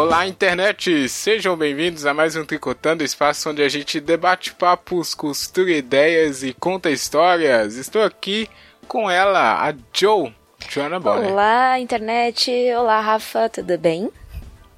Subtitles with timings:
[0.00, 1.10] Olá, internet!
[1.10, 6.54] Sejam bem-vindos a mais um Tricotando, espaço onde a gente debate papos, costura ideias e
[6.54, 7.76] conta histórias.
[7.76, 8.48] Estou aqui
[8.88, 10.34] com ela, a Joe,
[10.70, 11.30] Joana Bonner.
[11.30, 12.50] Olá, internet!
[12.78, 14.10] Olá, Rafa, tudo bem?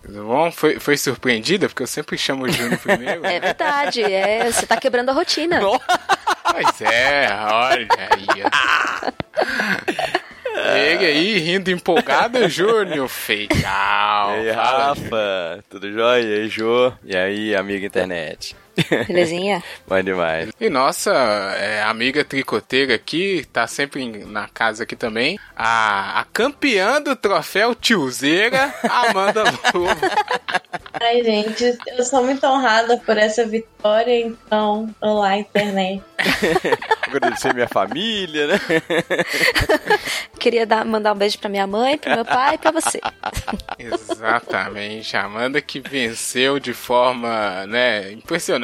[0.02, 0.50] Tudo bom?
[0.50, 1.68] Foi, foi surpreendida?
[1.68, 3.23] Porque eu sempre chamo o Júnior primeiro.
[3.25, 5.61] É verdade, é, você tá quebrando a rotina.
[5.61, 8.27] Pois é, olha aí.
[10.65, 13.09] Ele aí, rindo empolgado, Júnior.
[13.09, 13.53] Feijão.
[13.62, 16.23] E aí, Rafa, tudo jóia?
[16.23, 16.93] E aí, Jô?
[17.05, 18.55] E aí, amiga internet?
[19.07, 19.62] Belezinha?
[19.87, 20.51] Bom demais.
[20.61, 21.12] E nossa
[21.59, 27.75] é, amiga tricoteira aqui, tá sempre na casa aqui também, a, a campeã do troféu
[27.75, 30.01] tiozeira, Amanda Lobo.
[30.95, 36.03] Ai, gente, eu sou muito honrada por essa vitória, então, olá, internet.
[37.03, 38.61] Agradecer minha família, né?
[40.39, 43.01] Queria dar, mandar um beijo pra minha mãe, pro meu pai e pra você.
[43.79, 48.61] Exatamente, a Amanda que venceu de forma, né, impressionante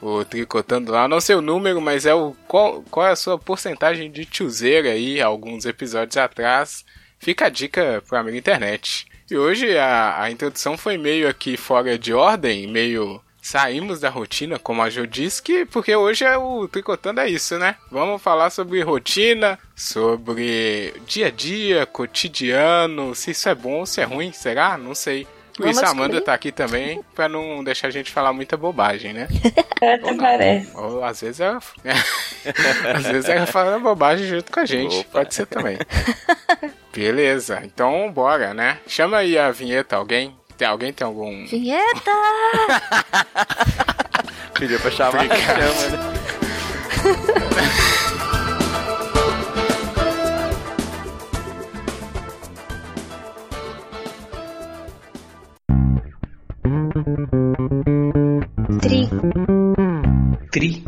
[0.00, 1.08] o Tricotando lá.
[1.08, 4.90] Não sei o número, mas é o qual, qual é a sua porcentagem de tiozeira
[4.90, 6.84] aí, alguns episódios atrás.
[7.18, 9.06] Fica a dica pro amigo internet.
[9.30, 14.58] E hoje a, a introdução foi meio aqui fora de ordem, meio saímos da rotina,
[14.58, 17.74] como a Jo disse, que, porque hoje é o Tricotando é isso, né?
[17.90, 24.04] Vamos falar sobre rotina, sobre dia a dia, cotidiano, se isso é bom se é
[24.04, 24.78] ruim, será?
[24.78, 25.26] Não sei.
[25.62, 26.24] Por Vamos isso a Amanda descobrir.
[26.26, 29.28] tá aqui também, pra não deixar a gente falar muita bobagem, né?
[29.80, 30.76] Até parece.
[30.76, 31.60] Ou às vezes ela.
[32.96, 34.98] às vezes ela fala bobagem junto com a gente.
[34.98, 35.20] Opa.
[35.20, 35.78] Pode ser também.
[36.92, 38.78] Beleza, então bora, né?
[38.88, 40.36] Chama aí a vinheta, alguém?
[40.58, 41.46] Tem, alguém tem algum.
[41.46, 42.10] Vinheta!
[44.54, 45.46] Pediu pra chamar, Obrigado.
[45.46, 46.12] chama, né?
[60.52, 60.84] three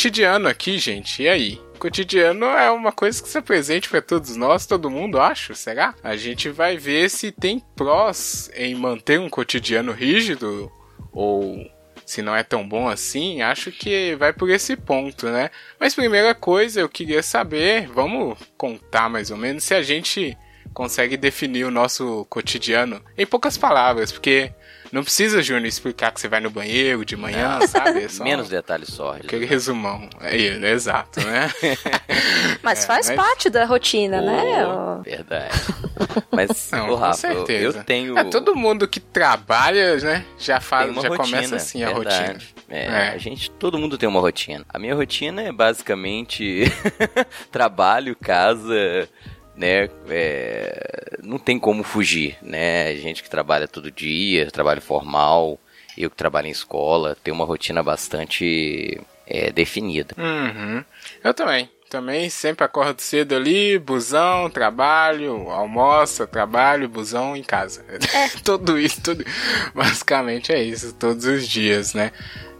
[0.00, 1.24] Cotidiano aqui, gente.
[1.24, 1.60] E aí?
[1.78, 5.94] Cotidiano é uma coisa que se presente para todos nós, todo mundo, acho, será?
[6.02, 10.72] A gente vai ver se tem prós em manter um cotidiano rígido
[11.12, 11.70] ou
[12.06, 13.42] se não é tão bom assim.
[13.42, 15.50] Acho que vai por esse ponto, né?
[15.78, 20.34] Mas primeira coisa, eu queria saber, vamos contar mais ou menos se a gente
[20.72, 24.50] consegue definir o nosso cotidiano em poucas palavras, porque
[24.92, 28.04] não precisa, Júnior, explicar que você vai no banheiro de manhã, sabe?
[28.04, 29.26] É só Menos detalhes sórdidos.
[29.28, 30.08] Aquele resumão.
[30.20, 31.50] É, isso, exato, né?
[32.62, 34.66] Mas É, faz mas- parte da rotina, né?
[34.66, 35.02] Oh, ó?
[35.02, 35.54] Verdade.
[36.30, 37.78] Mas, Não, ô, com Rafa, eu, certeza.
[37.78, 38.18] eu tenho.
[38.18, 40.24] É, todo mundo que trabalha, né?
[40.38, 42.32] Já faz, uma já rotina, começa assim a verdade.
[42.32, 42.50] rotina.
[42.68, 43.08] É, É.
[43.10, 44.64] A gente, todo mundo tem uma rotina.
[44.68, 46.64] A minha rotina é basicamente
[47.50, 49.08] trabalho, casa,
[49.56, 49.88] né?
[50.08, 52.94] é, não tem como fugir, né?
[52.96, 55.58] Gente que trabalha todo dia, trabalho formal,
[55.96, 60.14] eu que trabalho em escola, tem uma rotina bastante é, definida.
[60.18, 60.84] Uhum.
[61.22, 61.70] Eu também.
[61.88, 67.84] Também sempre acordo cedo ali, busão, trabalho, almoça, trabalho, busão em casa.
[68.44, 69.24] tudo isso, tudo.
[69.74, 72.12] Basicamente é isso, todos os dias, né?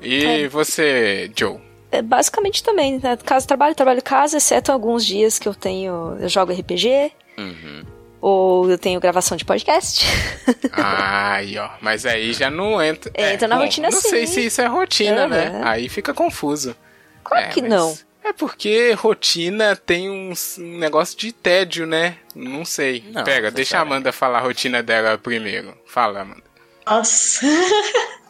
[0.02, 1.69] E você, Joe?
[1.92, 3.16] É, basicamente também, né?
[3.24, 6.16] Casa, trabalho, trabalho, casa, exceto alguns dias que eu tenho.
[6.20, 7.82] Eu jogo RPG, Uhum.
[8.20, 10.04] ou eu tenho gravação de podcast.
[10.72, 13.10] Ai, ó, mas aí já não entra.
[13.16, 14.34] Entra na bom, rotina Não sei sim.
[14.34, 15.28] se isso é rotina, Uhum.
[15.30, 15.60] né?
[15.64, 16.76] Aí fica confuso.
[17.24, 17.98] Claro É, que mas não.
[18.22, 22.16] É porque rotina tem um, um negócio de tédio, né?
[22.36, 23.02] Não sei.
[23.10, 23.80] Não, Pega, deixa a.
[23.80, 25.74] Amanda falar a rotina dela primeiro.
[25.86, 26.42] Fala, Amanda.
[26.86, 27.40] Nossa.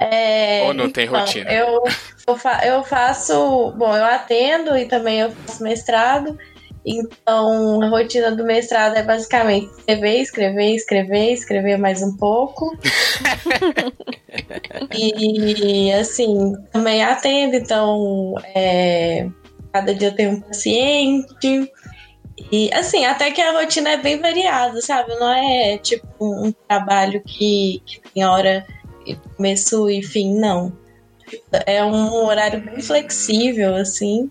[0.00, 1.52] É, Ou não tem então, rotina?
[1.52, 1.82] Eu,
[2.26, 3.72] eu, fa- eu faço.
[3.76, 6.38] Bom, eu atendo e também eu faço mestrado.
[6.84, 12.76] Então, a rotina do mestrado é basicamente escrever, escrever, escrever, escrever mais um pouco.
[14.92, 19.28] e, assim, também atendo, então, é,
[19.72, 21.70] cada dia eu tenho um paciente.
[22.50, 25.14] E, assim, até que a rotina é bem variada, sabe?
[25.14, 28.66] Não é, tipo, um trabalho que, que tem hora,
[29.36, 30.72] começo e fim, não.
[31.66, 34.30] É um horário bem flexível, assim.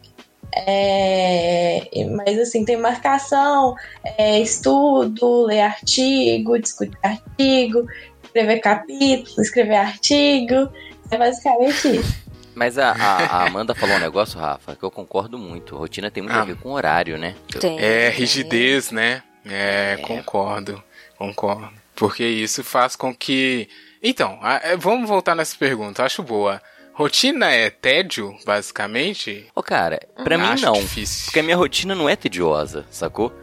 [0.53, 3.75] É, mas assim, tem marcação,
[4.17, 7.85] é, estudo, ler artigo, discutir artigo,
[8.23, 10.69] escrever capítulo, escrever artigo.
[11.09, 12.21] É basicamente isso.
[12.53, 15.73] Mas a, a- a Amanda falou um negócio, Rafa, que eu concordo muito.
[15.77, 16.41] Rotina tem muito Ah.
[16.41, 17.33] a ver com horário, né?
[17.61, 17.79] Tem.
[17.79, 19.23] É rigidez, né?
[19.45, 19.97] É, É.
[20.01, 20.83] concordo,
[21.17, 21.69] concordo.
[21.95, 23.69] Porque isso faz com que.
[24.03, 26.61] Então, a- é, vamos voltar nessa pergunta, acho boa.
[27.01, 29.47] Rotina é tédio, basicamente?
[29.55, 30.73] Ô, cara, pra mim acho não.
[30.73, 31.25] difícil.
[31.25, 33.33] Porque a minha rotina não é tediosa, sacou?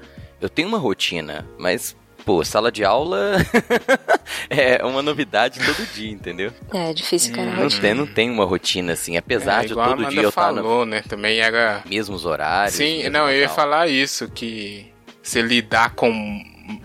[0.40, 3.32] Eu tenho uma rotina, mas, pô, sala de aula
[4.48, 6.52] é uma novidade todo dia, entendeu?
[6.72, 7.50] É difícil, cara.
[7.50, 10.86] Não tem, não tem uma rotina assim, apesar é, de todo dia eu estar falou,
[10.86, 11.02] né?
[11.08, 11.80] Também era.
[11.80, 12.76] nos mesmos horários.
[12.76, 14.86] Sim, mesmo não, eu ia falar isso, que
[15.20, 16.12] você lidar com.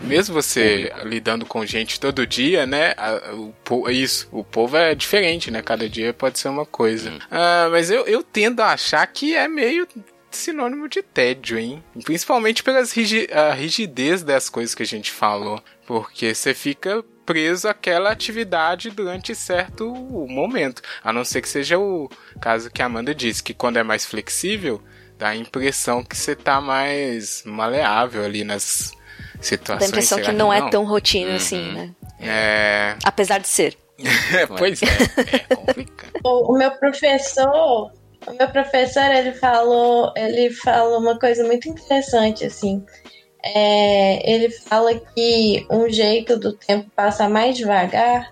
[0.01, 2.93] Mesmo você lidando com gente todo dia, né?
[2.97, 5.61] a- O, po- isso, o povo é diferente, né?
[5.61, 7.09] Cada dia pode ser uma coisa.
[7.11, 7.19] Hum.
[7.29, 9.87] Ah, mas eu, eu tendo a achar que é meio
[10.31, 11.83] sinônimo de tédio, hein?
[12.03, 15.61] Principalmente pelas rigi rigidez das coisas que a gente falou.
[15.85, 20.81] Porque você fica preso àquela atividade durante certo momento.
[21.03, 22.09] A não ser que seja o
[22.41, 24.81] caso que a Amanda disse, que quando é mais flexível,
[25.17, 28.91] dá a impressão que você tá mais maleável ali nas
[29.45, 29.79] situações.
[29.79, 30.69] Dá a impressão que não é não?
[30.69, 31.35] tão rotina Uhum.
[31.35, 31.89] assim, né?
[32.19, 32.95] É...
[33.03, 33.75] Apesar de ser.
[34.57, 34.85] pois é,
[35.51, 36.13] é complicado.
[36.25, 37.91] O, o meu professor,
[38.25, 42.81] o meu professor, ele falou, ele falou uma coisa muito interessante, assim.
[43.45, 48.31] É, ele fala que um jeito do tempo passar mais devagar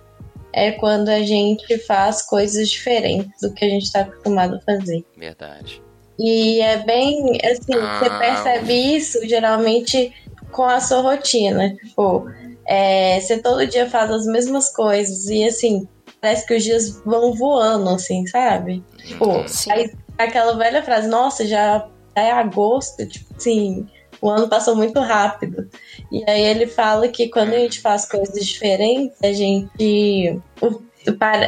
[0.54, 5.04] é quando a gente faz coisas diferentes do que a gente está acostumado a fazer.
[5.18, 5.82] Verdade.
[6.18, 8.20] E é bem assim, você Ah.
[8.20, 10.14] percebe isso geralmente
[10.52, 11.76] com a sua rotina.
[11.76, 12.30] Tipo,
[12.66, 15.88] é, você todo dia faz as mesmas coisas e assim,
[16.20, 18.84] parece que os dias vão voando, assim, sabe?
[18.98, 19.72] Tipo, Sim.
[19.72, 23.88] aí aquela velha frase, nossa, já, já é agosto, tipo assim,
[24.22, 25.68] o ano passou muito rápido.
[26.12, 30.40] E aí ele fala que quando a gente faz coisas diferentes, a gente.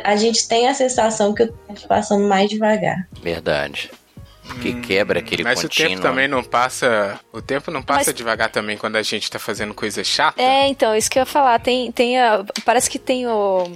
[0.04, 3.08] A gente tem a sensação que o tempo tá passando mais devagar.
[3.22, 3.92] Verdade.
[4.62, 5.88] Que quebra aquele Hum, Mas contínuo.
[5.88, 7.20] o tempo também não passa.
[7.32, 10.42] O tempo não passa Mas- devagar também quando a gente tá fazendo coisa chata.
[10.42, 11.60] É, então, isso que eu ia falar.
[11.60, 13.72] Tem, tem a, parece que tem o-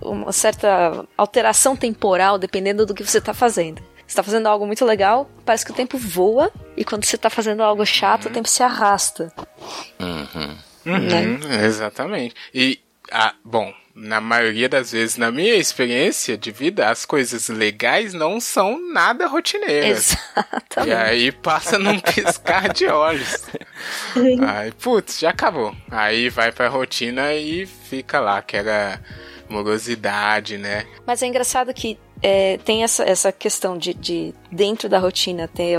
[0.00, 3.82] uma certa alteração temporal dependendo do que você tá fazendo.
[4.06, 7.28] Você tá fazendo algo muito legal, parece que o tempo voa, e quando você tá
[7.28, 9.32] fazendo algo chato, o tempo se arrasta.
[9.98, 10.56] Uhum.
[10.86, 12.34] Uhum, Exatamente.
[12.54, 12.78] E,
[13.10, 18.38] ah, bom, na maioria das vezes, na minha experiência de vida, as coisas legais não
[18.38, 20.12] são nada rotineiras.
[20.12, 20.16] E
[20.76, 20.92] Exatamente.
[20.92, 23.46] aí passa num piscar de olhos.
[24.46, 25.74] Aí, putz, já acabou.
[25.90, 29.00] Aí vai pra rotina e fica lá, aquela
[29.48, 30.86] morosidade, né?
[31.06, 35.78] Mas é engraçado que é, tem essa, essa questão de, de dentro da rotina ter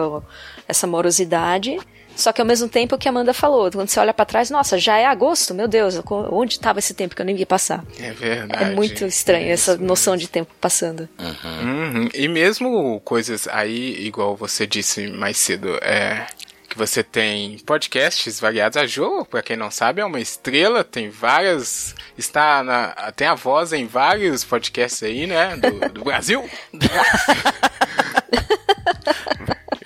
[0.67, 1.77] essa morosidade.
[2.17, 4.77] Só que ao mesmo tempo que a Amanda falou, quando você olha pra trás, nossa,
[4.77, 7.83] já é agosto, meu Deus, onde estava esse tempo que eu nem vi passar?
[7.99, 8.63] É verdade.
[8.63, 11.07] É muito estranho É essa noção de tempo passando.
[11.19, 12.09] Uhum.
[12.13, 16.25] E mesmo coisas aí, igual você disse mais cedo, é
[16.67, 18.77] que você tem podcasts variados.
[18.77, 21.95] A Jo, pra quem não sabe, é uma estrela, tem várias.
[22.17, 23.11] Está na.
[23.13, 25.55] Tem a voz em vários podcasts aí, né?
[25.55, 26.47] Do, do Brasil.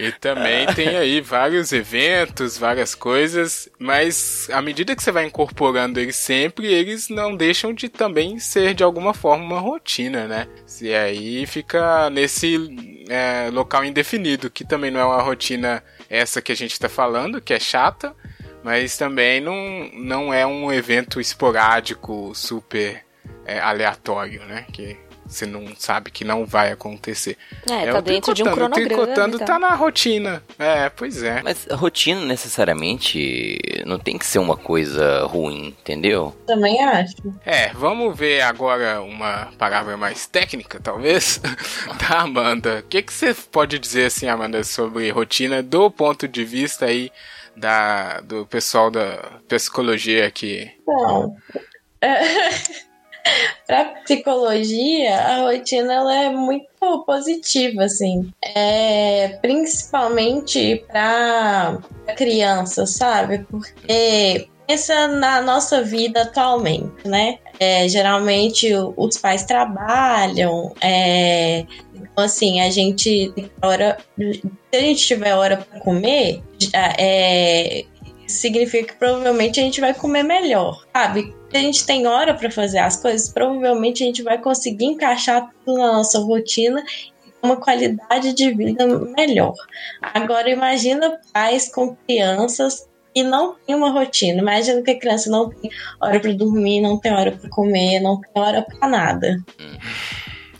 [0.01, 5.99] E também tem aí vários eventos, várias coisas, mas à medida que você vai incorporando
[5.99, 10.47] eles sempre, eles não deixam de também ser de alguma forma uma rotina, né?
[10.81, 12.57] E aí fica nesse
[13.07, 17.39] é, local indefinido, que também não é uma rotina essa que a gente tá falando,
[17.39, 18.15] que é chata,
[18.63, 23.05] mas também não, não é um evento esporádico, super
[23.45, 24.65] é, aleatório, né?
[24.73, 24.97] Que
[25.33, 27.37] você não sabe que não vai acontecer.
[27.69, 29.05] É, É tá o dentro de um tricotando, o cronograma.
[29.05, 29.47] tricotando e tal.
[29.47, 30.43] tá na rotina.
[30.59, 31.41] É, pois é.
[31.41, 36.35] Mas rotina necessariamente não tem que ser uma coisa ruim, entendeu?
[36.45, 37.15] Também acho.
[37.45, 41.39] É, vamos ver agora uma palavra mais técnica, talvez,
[42.09, 42.79] da Amanda.
[42.79, 47.11] O que, que você pode dizer, assim, Amanda, sobre rotina do ponto de vista aí
[47.55, 50.71] da, do pessoal da psicologia aqui?
[50.85, 51.35] Bom,
[53.67, 56.65] para psicologia, a rotina ela é muito
[57.05, 58.31] positiva, assim.
[58.55, 61.79] É, principalmente para
[62.15, 63.45] criança, sabe?
[63.49, 67.37] Porque pensa na nossa vida atualmente, né?
[67.59, 73.97] É, geralmente os pais trabalham, é, então assim, a gente hora.
[74.17, 76.41] Se a gente tiver hora para comer,
[76.73, 77.85] é,
[78.31, 81.33] significa que provavelmente a gente vai comer melhor, sabe?
[81.53, 85.77] A gente tem hora para fazer as coisas, provavelmente a gente vai conseguir encaixar tudo
[85.77, 86.83] na nossa rotina
[87.25, 89.53] e uma qualidade de vida melhor.
[90.01, 94.39] Agora, imagina pais com crianças e não tem uma rotina.
[94.39, 95.69] Imagina que a criança não tem
[95.99, 99.43] hora para dormir, não tem hora para comer, não tem hora para nada.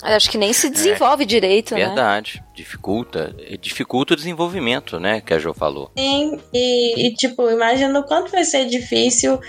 [0.04, 1.86] Eu acho que nem se desenvolve direito, né?
[1.86, 2.44] Verdade.
[2.56, 3.36] Dificulta.
[3.60, 5.22] Dificulta o desenvolvimento, né?
[5.22, 5.92] Que a Jo falou.
[5.98, 9.40] Sim, e, e, tipo, imagina o quanto vai ser difícil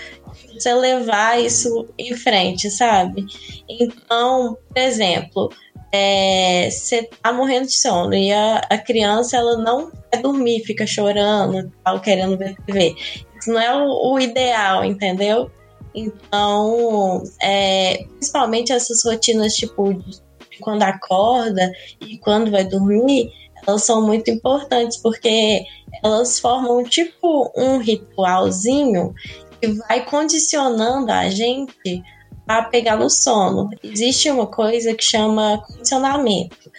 [0.53, 3.25] você levar isso em frente, sabe?
[3.67, 5.49] Então, por exemplo,
[5.91, 10.87] é, você tá morrendo de sono e a, a criança ela não quer dormir, fica
[10.87, 12.95] chorando, tal, querendo ver TV.
[13.39, 15.51] Isso não é o, o ideal, entendeu?
[15.95, 20.21] Então, é, principalmente essas rotinas tipo de
[20.63, 23.31] quando acorda e quando vai dormir,
[23.67, 25.65] elas são muito importantes porque
[26.03, 29.13] elas formam tipo um ritualzinho
[29.61, 32.03] que vai condicionando a gente
[32.47, 33.69] a pegar no sono.
[33.83, 36.71] Existe uma coisa que chama condicionamento.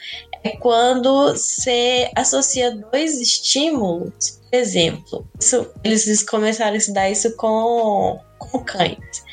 [0.42, 4.42] É quando você associa dois estímulos.
[4.50, 8.20] Por exemplo, isso, eles começaram a estudar isso com,
[8.50, 9.24] com cães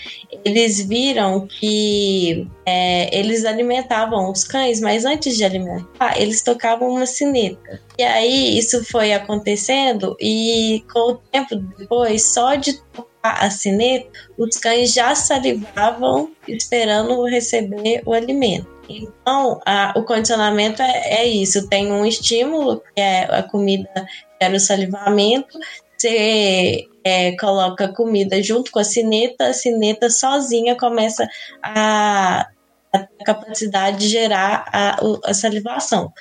[0.46, 7.06] eles viram que é, eles alimentavam os cães, mas antes de alimentar, eles tocavam uma
[7.06, 7.82] sineta.
[7.98, 14.10] E aí isso foi acontecendo, e com o tempo depois, só de tocar a sineta,
[14.38, 18.68] os cães já salivavam esperando receber o alimento.
[18.90, 24.46] Então, a, o condicionamento é, é, isso: tem um estímulo, que é a comida, que
[24.46, 25.58] era o salivamento,
[25.98, 31.28] você é, coloca comida junto com a sineta, a sineta sozinha começa
[31.64, 32.48] a,
[32.94, 36.12] a capacidade de gerar a, a salivação.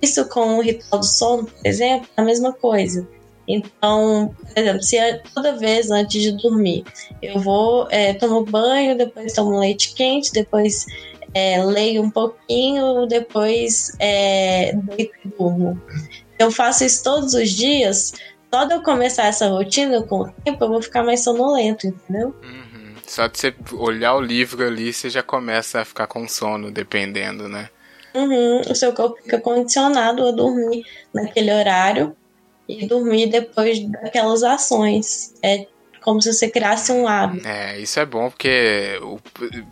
[0.00, 3.06] Isso com o ritual do sono, por exemplo, é a mesma coisa.
[3.46, 4.96] Então, por exemplo, se
[5.34, 6.84] toda vez antes de dormir
[7.20, 10.86] eu vou, é, tomo banho, depois tomo leite quente, depois
[11.34, 15.80] é, leio um pouquinho, depois é, deito e durmo.
[16.38, 18.12] Eu faço isso todos os dias,
[18.52, 22.34] só de eu começar essa rotina com o tempo, eu vou ficar mais sonolento, entendeu?
[22.42, 22.94] Uhum.
[23.06, 27.48] Só de você olhar o livro ali, você já começa a ficar com sono, dependendo,
[27.48, 27.70] né?
[28.14, 28.60] Uhum.
[28.60, 32.14] O seu corpo fica condicionado a dormir naquele horário
[32.68, 35.34] e dormir depois daquelas ações.
[35.42, 35.66] É
[36.02, 37.46] como se você criasse um hábito.
[37.46, 38.98] É, isso é bom porque,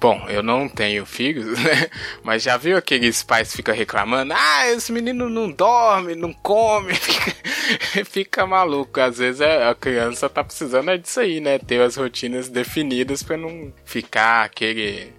[0.01, 1.89] bom, eu não tenho filhos, né?
[2.23, 4.33] Mas já viu aqueles pais que ficam reclamando?
[4.35, 9.01] Ah, esse menino não dorme, não come, fica, fica maluco.
[9.01, 11.59] Às vezes é, a criança tá precisando é disso aí, né?
[11.59, 15.13] Ter as rotinas definidas para não ficar aquele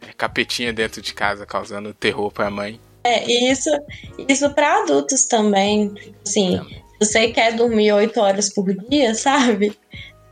[0.00, 2.80] é, capetinha dentro de casa causando terror pra mãe.
[3.04, 3.70] É, e isso,
[4.28, 5.94] isso para adultos também.
[6.26, 6.60] Assim,
[7.00, 9.76] você quer dormir oito horas por dia, sabe?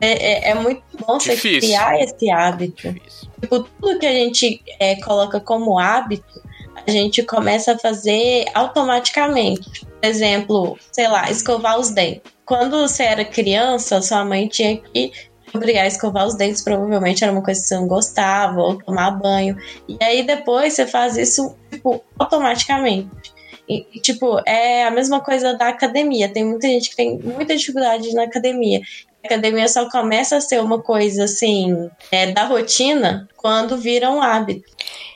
[0.01, 2.93] É, é, é, muito bom você criar esse hábito.
[2.93, 3.31] Difícil.
[3.41, 6.43] Tipo, tudo que a gente é, coloca como hábito,
[6.87, 9.87] a gente começa a fazer automaticamente.
[9.87, 12.33] Por exemplo, sei lá, escovar os dentes.
[12.45, 15.13] Quando você era criança, sua mãe tinha que
[15.53, 19.11] obrigar a escovar os dentes, provavelmente era uma coisa que você não gostava, ou tomar
[19.13, 19.57] banho.
[19.89, 23.35] E aí depois você faz isso tipo, automaticamente.
[23.69, 26.29] E, tipo, é a mesma coisa da academia.
[26.29, 28.81] Tem muita gente que tem muita dificuldade na academia
[29.27, 34.65] academia só começa a ser uma coisa assim é, da rotina quando vira um hábito.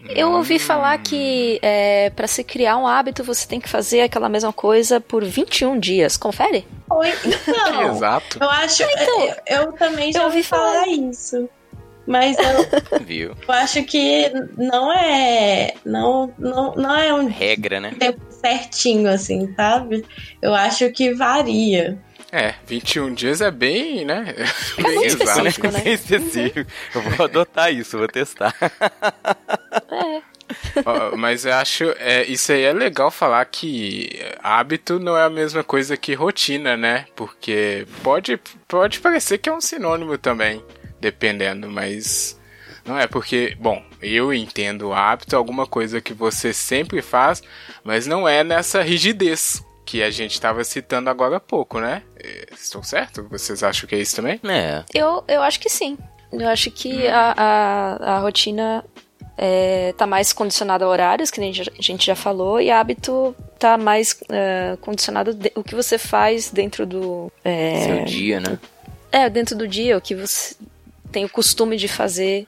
[0.08, 4.28] Eu ouvi falar que é, para se criar um hábito você tem que fazer aquela
[4.28, 6.16] mesma coisa por 21 dias.
[6.16, 6.66] Confere?
[6.90, 7.96] Oi, então.
[7.96, 8.38] Exato.
[8.40, 8.82] Eu acho.
[8.82, 11.48] Então, eu, eu também já eu ouvi falar, falar isso.
[12.06, 13.36] Mas eu, Viu?
[13.46, 15.74] eu acho que não é.
[15.84, 17.94] Não, não, não é um regra, né?
[17.98, 20.04] Tempo certinho, assim, sabe?
[20.40, 21.98] Eu acho que varia.
[22.32, 24.34] É, 21 dias é bem, né?
[24.78, 25.48] É bem muito exato.
[25.48, 25.80] específico, né?
[25.80, 26.70] Bem específico.
[26.94, 28.54] Eu vou adotar isso, vou testar.
[29.90, 31.16] É.
[31.16, 35.62] Mas eu acho, é, isso aí é legal falar que hábito não é a mesma
[35.62, 37.06] coisa que rotina, né?
[37.14, 40.62] Porque pode, pode parecer que é um sinônimo também,
[41.00, 42.38] dependendo, mas
[42.84, 47.42] não é porque, bom, eu entendo hábito, alguma coisa que você sempre faz,
[47.84, 52.04] mas não é nessa rigidez que a gente estava citando agora há pouco, né?
[52.16, 53.26] É, estou certo?
[53.28, 54.40] Vocês acham que é isso também?
[54.44, 54.84] É.
[54.94, 55.98] Eu, eu acho que sim.
[56.30, 58.84] Eu acho que a, a, a rotina
[59.36, 63.76] é, tá mais condicionada a horários, que nem a gente já falou, e hábito tá
[63.76, 67.32] mais é, condicionado de, o que você faz dentro do.
[67.44, 68.60] É, Seu dia, né?
[69.10, 70.54] É, dentro do dia, o que você
[71.10, 72.46] tem o costume de fazer,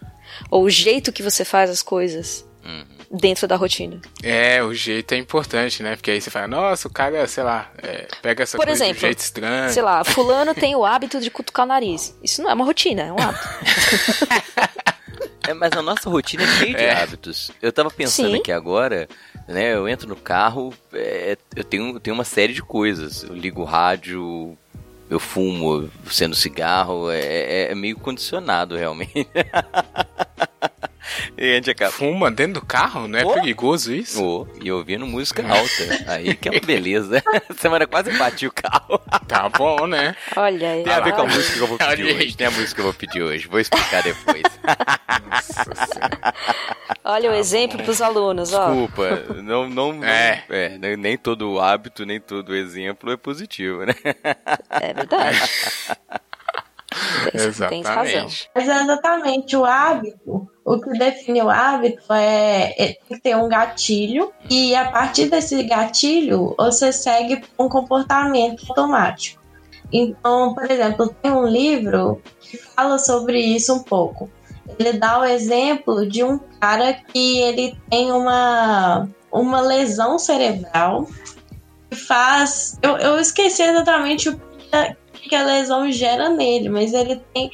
[0.48, 2.46] ou o jeito que você faz as coisas.
[2.64, 4.00] Uhum dentro da rotina.
[4.22, 5.94] É, o jeito é importante, né?
[5.96, 9.00] Porque aí você fala, nossa, o cara, sei lá, é, pega essa Por coisa exemplo,
[9.00, 9.70] de um jeito estranho.
[9.72, 12.16] Sei lá, fulano tem o hábito de cutucar o nariz.
[12.22, 13.48] Isso não é uma rotina, é um hábito.
[15.46, 17.02] É, mas a nossa rotina é cheia de É.
[17.02, 17.50] hábitos.
[17.60, 18.36] Eu tava pensando Sim.
[18.38, 19.08] aqui agora,
[19.48, 19.74] né?
[19.74, 23.24] Eu entro no carro, é, eu tenho, eu tenho uma série de coisas.
[23.24, 24.56] Eu ligo o rádio,
[25.10, 29.26] eu fumo, sendo cigarro, é, é- é meio condicionado realmente.
[31.36, 31.92] e a gente acaba.
[31.92, 33.06] Fuma dentro do carro?
[33.08, 33.34] Não é Pô.
[33.34, 34.22] perigoso isso?
[34.22, 36.10] Oh, e ouvindo música alta.
[36.12, 37.22] Aí que é uma beleza.
[37.58, 38.98] Semana quase bati o carro.
[39.28, 40.14] Tá bom, né?
[40.36, 40.82] Olha aí.
[40.84, 42.16] Tem a ver com a música que eu vou pedir Olha aí.
[42.16, 42.36] hoje.
[42.36, 43.48] Tem a música que eu vou pedir hoje.
[43.48, 44.42] Vou explicar depois.
[45.30, 46.34] Nossa senhora.
[47.04, 48.66] Olha o exemplo pros alunos, ó.
[48.68, 50.44] Desculpa, não, não, não- É.
[50.48, 53.94] é, nem- nem todo hábito, nem todo exemplo é positivo, né?
[54.70, 55.40] É verdade.
[57.32, 58.04] Tem, tem razão.
[58.04, 58.50] Exatamente.
[58.54, 60.48] Mas é exatamente o hábito.
[60.64, 66.54] O que define o hábito é, é ter um gatilho e a partir desse gatilho
[66.56, 69.42] você segue um comportamento automático.
[69.92, 74.30] Então, por exemplo, tem um livro que fala sobre isso um pouco.
[74.78, 81.06] Ele dá o exemplo de um cara que ele tem uma, uma lesão cerebral
[81.90, 82.78] que faz.
[82.80, 84.96] Eu, eu esqueci exatamente o que
[85.28, 87.50] que a lesão gera nele, mas ele tem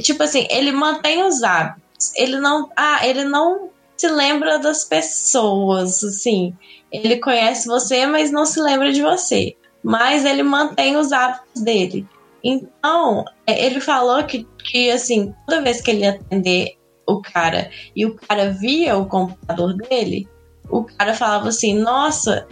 [0.00, 2.12] tipo assim, ele mantém os hábitos.
[2.14, 6.54] Ele não, ah, ele não se lembra das pessoas, assim.
[6.92, 9.56] Ele conhece você, mas não se lembra de você.
[9.82, 12.06] Mas ele mantém os hábitos dele.
[12.42, 18.04] Então, é, ele falou que, que assim, toda vez que ele atender o cara e
[18.04, 20.28] o cara via o computador dele,
[20.70, 22.46] o cara falava assim: Nossa,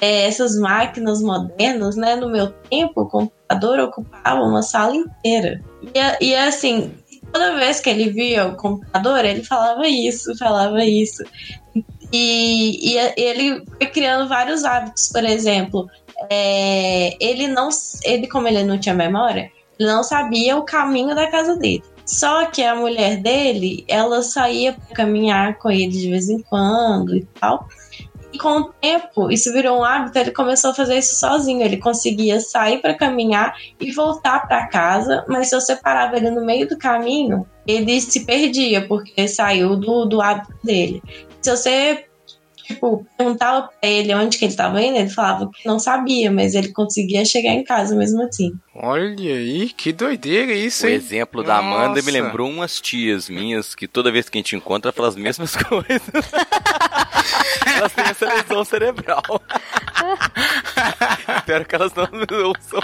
[0.00, 2.16] é, essas máquinas modernas, né?
[2.16, 3.08] No meu tempo, o
[3.50, 5.60] computador ocupava uma sala inteira.
[5.94, 6.92] E, e assim,
[7.32, 11.24] toda vez que ele via o computador, ele falava isso, falava isso.
[12.12, 15.86] E, e ele foi criando vários hábitos, por exemplo,
[16.28, 17.68] é, ele não,
[18.04, 21.82] ele como ele não tinha memória, ele não sabia o caminho da casa dele.
[22.04, 27.16] Só que a mulher dele, ela saía para caminhar com ele de vez em quando
[27.16, 27.68] e tal.
[28.40, 31.62] Com o tempo, isso virou um hábito, ele começou a fazer isso sozinho.
[31.62, 36.44] Ele conseguia sair para caminhar e voltar para casa, mas se você parava ele no
[36.44, 41.02] meio do caminho, ele se perdia, porque saiu do, do hábito dele.
[41.42, 42.06] Se você
[42.72, 46.54] tipo, perguntava pra ele onde que ele tava indo, ele falava que não sabia, mas
[46.54, 48.52] ele conseguia chegar em casa mesmo assim.
[48.72, 50.94] Olha aí, que doideira isso, O hein?
[50.94, 52.24] exemplo da Amanda me Nossa.
[52.24, 56.00] lembrou umas tias minhas que toda vez que a gente encontra falam as mesmas coisas.
[57.76, 59.22] elas têm essa lesão cerebral.
[61.38, 62.80] Espero que elas não me ouçam.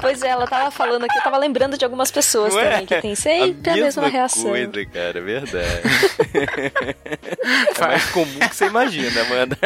[0.00, 2.70] Pois é, ela tava falando aqui, eu tava lembrando de algumas pessoas Não é?
[2.70, 4.42] também que tem sempre a, mesma reação.
[4.44, 5.82] coisa, cara, é verdade.
[7.76, 9.56] é mais comum que você imagina, Amanda.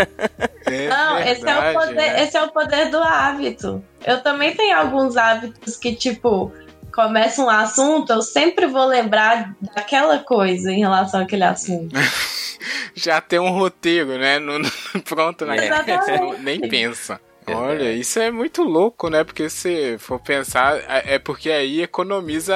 [0.67, 2.23] É Não, esse é, o verdade, poder, né?
[2.23, 3.85] esse é o poder do hábito.
[4.05, 6.53] Eu também tenho alguns hábitos que, tipo,
[6.95, 11.95] começa um assunto, eu sempre vou lembrar daquela coisa em relação àquele assunto.
[12.95, 14.39] Já tem um roteiro, né?
[14.39, 14.71] No, no-
[15.05, 16.07] pronto na Exatamente.
[16.07, 17.21] cabeça, nem pensa.
[17.45, 17.67] Verdade.
[17.67, 19.25] Olha, isso é muito louco, né?
[19.25, 22.55] Porque se for pensar, é é porque aí economiza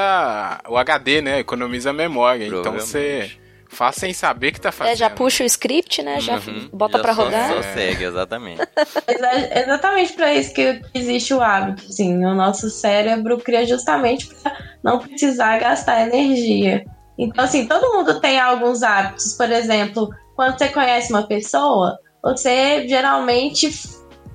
[0.68, 1.40] o HD, né?
[1.40, 2.46] Economiza a memória.
[2.46, 3.32] Então você.
[3.76, 4.92] Faz sem saber que tá fazendo.
[4.94, 6.18] É, já puxa o script, né?
[6.20, 6.68] Já Uhum.
[6.72, 7.52] bota Já pra só- rodar.
[7.52, 8.60] Só segue, exatamente.
[9.06, 11.84] É exatamente para isso que existe o hábito.
[11.88, 16.84] Assim, o nosso cérebro cria justamente para não precisar gastar energia.
[17.18, 19.32] Então, assim, todo mundo tem alguns hábitos.
[19.34, 23.70] Por exemplo, quando você conhece uma pessoa, você geralmente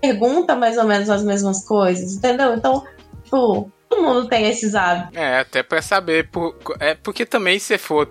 [0.01, 2.53] pergunta mais ou menos as mesmas coisas, entendeu?
[2.55, 2.83] Então,
[3.23, 5.15] tipo, todo mundo tem esses hábitos.
[5.15, 6.29] É, até pra saber.
[6.29, 8.09] Por, é porque também se for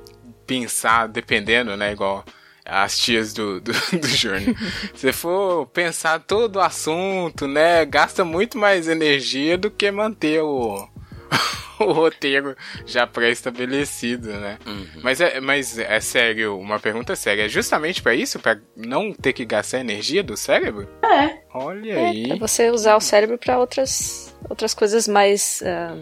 [0.50, 1.92] pensar, dependendo, né?
[1.92, 2.24] Igual
[2.64, 4.56] as tias do, do, do Journey.
[4.94, 7.84] se for pensar todo o assunto, né?
[7.84, 10.88] Gasta muito mais energia do que manter o.
[11.80, 14.58] O roteiro já pré-estabelecido, né?
[14.66, 14.86] Uhum.
[15.02, 17.46] Mas, é, mas é sério, uma pergunta séria.
[17.46, 18.38] É justamente pra isso?
[18.38, 20.86] Pra não ter que gastar energia do cérebro?
[21.02, 21.38] É.
[21.54, 22.28] Olha É, aí.
[22.28, 25.62] pra você usar o cérebro pra outras, outras coisas mais.
[25.64, 25.96] ah,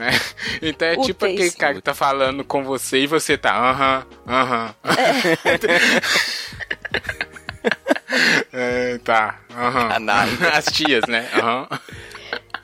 [0.00, 0.10] né?
[0.62, 1.34] Então é tipo Úteis.
[1.34, 4.74] aquele cara que tá falando com você e você tá aham, aham.
[8.52, 9.92] É, tá, aham.
[9.92, 10.44] Análise.
[10.52, 11.28] As tias, né?
[11.34, 11.68] Aham.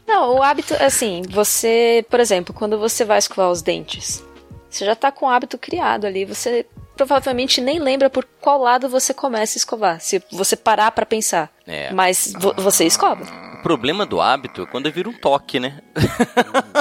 [0.06, 4.22] Não, o hábito, assim, você, por exemplo, quando você vai escovar os dentes,
[4.70, 6.64] você já tá com o hábito criado ali, você
[6.96, 11.50] provavelmente nem lembra por qual lado você começa a escovar, se você parar pra pensar.
[11.66, 11.92] É.
[11.92, 13.24] Mas vo- você escova.
[13.58, 15.80] O problema do hábito é quando vira um toque, né?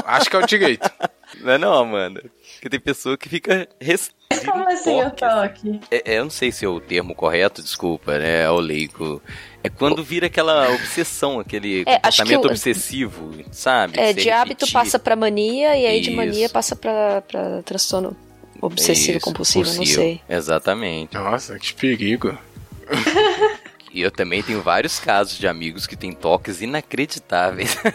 [0.05, 0.89] Acho que é o direito.
[1.41, 2.23] Não é não, Amanda?
[2.53, 4.11] Porque tem pessoa que fica res...
[4.31, 5.61] vira Como um assim o toque.
[5.71, 5.79] toque?
[5.91, 8.43] É, é, eu não sei se é o termo correto, desculpa, né?
[8.43, 9.21] É o leigo.
[9.63, 13.99] É quando vira aquela obsessão, aquele É, comportamento o- obsessivo, sabe?
[13.99, 14.73] É, de hábito repetir.
[14.73, 16.15] passa pra mania e aí de Isso.
[16.17, 18.15] mania passa pra, pra transtorno
[18.61, 20.01] obsessivo, Isso, compulsivo, não compulsivo.
[20.01, 20.21] sei.
[20.29, 21.13] Exatamente.
[21.13, 22.37] Nossa, que perigo.
[23.93, 27.77] E eu também tenho vários casos de amigos que têm toques inacreditáveis.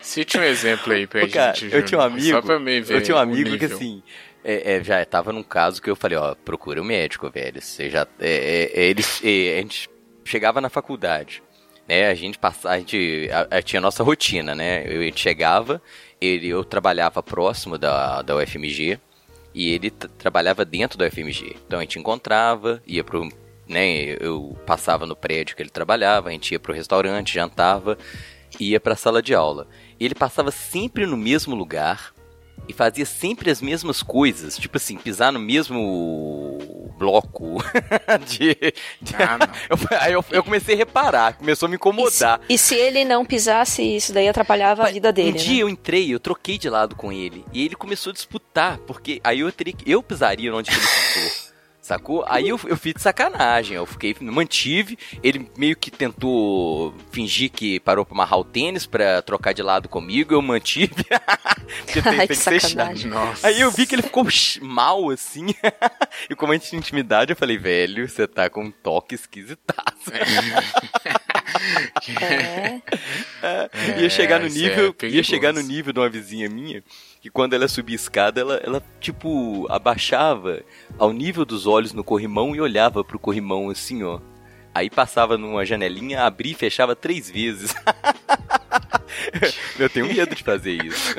[0.00, 1.74] Cite um exemplo aí pra Ô, cara, gente.
[1.74, 2.28] eu tinha um amigo.
[2.28, 4.02] Só pra mim ver eu tinha um amigo que assim.
[4.44, 7.60] é, é, já tava num caso que eu falei, ó, procura um médico, velho.
[7.60, 8.06] Você já.
[8.20, 9.88] É, é, eles, é, a gente
[10.24, 11.42] chegava na faculdade,
[11.88, 12.08] né?
[12.08, 14.84] A gente passava, a gente a- a- tinha a nossa rotina, né?
[14.86, 15.80] Eu, a gente chegava,
[16.20, 18.98] ele, eu trabalhava próximo da, da UFMG
[19.54, 21.56] e ele trabalhava dentro da UFMG.
[21.66, 23.28] Então a gente encontrava, ia pro.
[23.66, 27.96] Né, eu passava no prédio que ele trabalhava, a gente ia pro restaurante, jantava,
[28.60, 29.66] ia pra sala de aula.
[29.98, 32.13] E ele passava sempre no mesmo lugar
[32.68, 36.58] e fazia sempre as mesmas coisas, tipo assim, pisar no mesmo
[36.98, 37.58] bloco
[38.26, 38.54] de.
[39.02, 39.46] de- Ah, não.
[39.68, 42.40] Eu- aí eu, eu comecei a reparar, começou a me incomodar.
[42.48, 45.38] E se, e se ele não pisasse, isso daí atrapalhava a vida dele, Um né?
[45.38, 47.44] dia eu entrei, eu troquei de lado com ele.
[47.52, 49.90] E ele começou a disputar, porque aí eu teria que.
[49.90, 51.43] Eu pisaria onde que ele pisou.
[51.84, 52.24] Sacou?
[52.26, 53.76] Aí eu, eu fiz de sacanagem.
[53.76, 54.98] Eu fiquei, mantive.
[55.22, 59.86] Ele meio que tentou fingir que parou pra amarrar o tênis pra trocar de lado
[59.86, 60.32] comigo.
[60.32, 61.04] Eu mantive.
[61.84, 63.10] porque tem, Ai, tem que que ser sacanagem.
[63.10, 63.46] Nossa.
[63.46, 64.26] Aí eu vi que ele ficou
[64.62, 65.48] mal, assim.
[66.30, 70.10] e como a gente tinha intimidade, eu falei, velho, você tá com um toque esquisitaço.
[73.42, 74.00] É.
[74.00, 75.24] ia chegar no é nível, ia perigoso.
[75.24, 76.82] chegar no nível de uma vizinha minha,
[77.20, 80.62] que quando ela subia a escada, ela, ela tipo abaixava
[80.98, 84.20] ao nível dos olhos no corrimão e olhava pro corrimão assim, ó.
[84.74, 87.72] Aí passava numa janelinha, abria e fechava três vezes.
[89.78, 91.14] Eu tenho medo de fazer isso.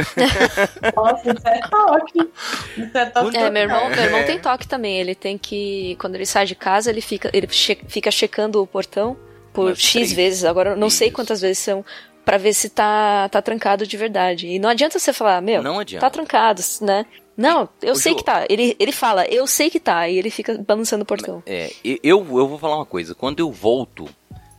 [0.95, 2.29] Nossa, isso é toque.
[2.77, 3.37] Isso é toque.
[3.37, 4.23] É, meu irmão, meu irmão É.
[4.23, 4.99] tem toque também.
[4.99, 5.95] Ele tem que.
[5.99, 9.17] Quando ele sai de casa, ele fica, ele che- fica checando o portão
[9.55, 10.13] por Umas X três.
[10.13, 10.43] vezes.
[10.45, 11.15] Agora não sei Isso.
[11.15, 11.83] quantas vezes são.
[12.23, 14.47] Pra ver se tá, tá trancado de verdade.
[14.47, 16.05] E não adianta você falar, meu, Não adianta.
[16.05, 17.05] tá trancado, né?
[17.37, 18.45] Não, eu Ô, sei Ju- que tá.
[18.49, 20.09] Ele, ele fala, eu sei que tá.
[20.09, 21.43] E ele fica balançando o portão.
[21.45, 23.13] É, eu, eu vou falar uma coisa.
[23.13, 24.07] Quando eu volto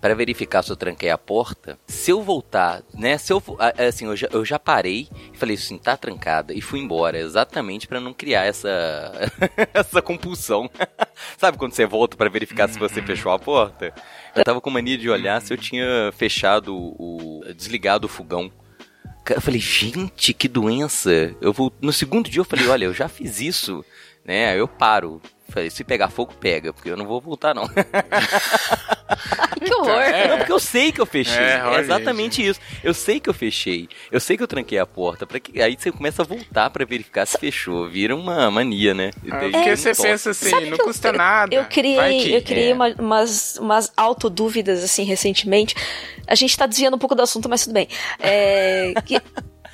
[0.06, 3.18] para verificar se eu tranquei a porta, se eu voltar, né?
[3.18, 3.42] Se eu
[3.76, 7.88] assim, eu já, eu já parei e falei assim, tá trancada e fui embora, exatamente
[7.88, 8.70] para não criar essa
[9.74, 10.70] essa compulsão.
[11.36, 13.92] Sabe quando você volta para verificar se você fechou a porta?
[14.36, 18.52] Eu tava com mania de olhar se eu tinha fechado o desligado o fogão.
[19.28, 21.34] Eu falei, gente, que doença.
[21.40, 23.84] Eu vou no segundo dia eu falei, olha, eu já fiz isso,
[24.26, 24.50] né?
[24.50, 25.20] Aí eu paro.
[25.48, 27.66] Falei, se pegar fogo, pega, porque eu não vou voltar, não.
[29.64, 30.00] que horror!
[30.02, 30.28] é.
[30.28, 31.42] Não, porque eu sei que eu fechei.
[31.42, 32.60] É, É, exatamente isso.
[32.82, 33.88] Eu sei que eu fechei.
[34.10, 35.26] Eu sei que eu tranquei a porta.
[35.26, 35.60] Pra que...
[35.62, 37.88] Aí você começa a voltar pra verificar se fechou.
[37.88, 39.10] Vira uma mania, né?
[39.30, 40.08] Ah, Daí porque você toque.
[40.08, 41.54] pensa assim, Sabe não custa eu- nada.
[41.54, 42.74] Eu criei, que- eu criei é.
[42.74, 45.74] uma- umas, umas autodúvidas, assim, recentemente.
[46.26, 47.88] A gente tá desviando um pouco do assunto, mas tudo bem.
[48.18, 49.20] É, que-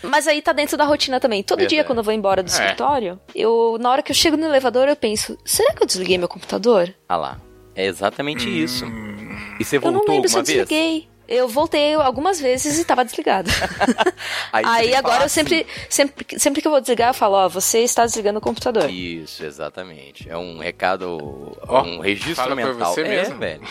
[0.02, 1.42] mas aí tá dentro da rotina também.
[1.42, 1.86] Todo dia, Verdade.
[1.86, 2.52] quando eu vou embora do É.
[2.52, 6.18] escritório, eu, na hora que eu chego no elevador, eu penso, será que eu desliguei
[6.18, 6.94] meu computador?
[7.08, 7.40] Ah lá.
[7.74, 8.84] É exatamente isso.
[8.84, 9.36] Hum.
[9.58, 10.58] E você eu não voltou lembro se eu vez?
[10.58, 11.08] desliguei.
[11.28, 13.48] Eu voltei algumas vezes e tava desligado.
[14.52, 17.78] Aí, Aí agora eu sempre, sempre, sempre que eu vou desligar, eu falo, ó, você
[17.78, 18.90] está desligando o computador.
[18.90, 20.28] Isso, exatamente.
[20.28, 22.92] É um recado, Ó, um registro fala pra mental.
[22.92, 23.38] você é, mesmo.
[23.38, 23.62] velho.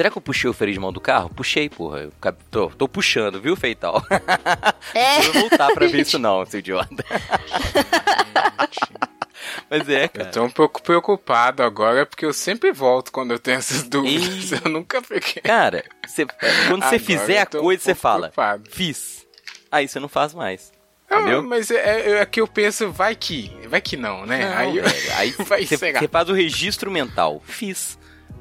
[0.00, 1.28] Será que eu puxei o freio de mão do carro?
[1.28, 1.98] Puxei, porra.
[2.00, 2.12] Eu
[2.50, 4.02] tô, tô puxando, viu, Feital?
[4.94, 5.18] É.
[5.18, 7.04] Não vou voltar pra ver isso não, seu idiota.
[9.68, 10.30] Mas é, Eu cara.
[10.30, 14.52] tô um pouco preocupado agora, porque eu sempre volto quando eu tenho essas dúvidas.
[14.52, 14.60] Ih.
[14.64, 15.42] Eu nunca fiquei.
[15.42, 16.24] Cara, você-
[16.68, 18.70] quando você fizer a eu um coisa, você pouco fala, preocupado.
[18.70, 19.26] fiz.
[19.70, 20.72] Aí você não faz mais.
[21.10, 21.42] Não, Entendeu?
[21.42, 24.48] mas é, é, é que eu penso, vai que, vai que não, né?
[24.48, 27.42] Não, aí eu- velho, aí vai você, você faz o registro mental.
[27.44, 27.98] Fiz.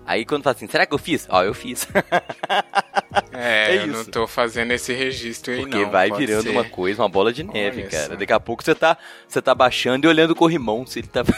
[0.10, 1.28] Aí quando fala assim, será que eu fiz?
[1.30, 1.88] Ó, eu fiz.
[3.32, 4.12] É, É eu não isso.
[4.12, 5.90] tô fazendo esse registro aí, Porque não.
[5.90, 6.50] vai pode virando ser.
[6.50, 8.08] uma coisa, uma bola de neve, Olha cara.
[8.08, 8.16] só.
[8.16, 11.24] Daqui a pouco você tá, você tá baixando e olhando o corrimão, se ele tá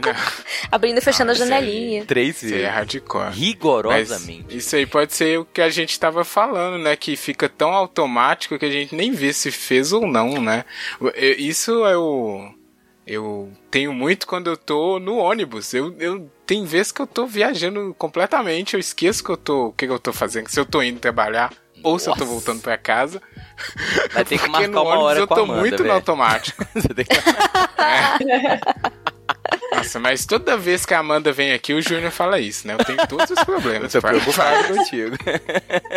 [0.70, 2.04] Abrindo e fechando Não, a isso aí- janelinha.
[2.06, 2.74] três Isso aí é vezes.
[2.74, 3.24] hardcore.
[3.26, 4.56] Mas Rigorosamente.
[4.56, 6.96] isso aí pode ser o que a gente tava falando, né?
[6.96, 10.64] Que fica tão automático que a gente nem vê se fez ou não, né?
[11.38, 12.52] Isso é o.
[13.12, 15.74] Eu tenho muito quando eu tô no ônibus.
[15.74, 19.72] Eu, eu tem vezes que eu tô viajando completamente, eu esqueço que eu tô, o
[19.72, 22.32] que, que eu tô fazendo, se eu tô indo trabalhar ou se eu tô Nossa.
[22.32, 23.20] voltando pra casa.
[24.12, 25.92] Vai ter que Porque marcar no uma ônibus hora eu tô Amanda, muito no velho.
[25.94, 26.64] automático.
[26.72, 27.16] Você tem que...
[29.74, 32.74] Nossa, mas toda vez que a Amanda vem aqui, o Júnior fala isso, né?
[32.74, 33.92] Eu tenho todos os problemas.
[33.92, 35.16] Eu tô preocupado contigo.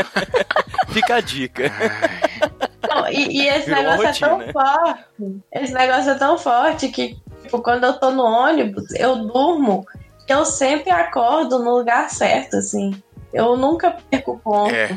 [0.92, 1.72] Fica a dica.
[1.72, 2.73] Não,
[3.14, 4.54] e, e esse Virou negócio é tão rotina.
[4.54, 5.04] forte.
[5.52, 9.86] Esse negócio é tão forte que, tipo, quando eu tô no ônibus, eu durmo,
[10.28, 12.92] eu sempre acordo no lugar certo, assim.
[13.34, 14.70] Eu nunca perco ponto.
[14.74, 14.96] É,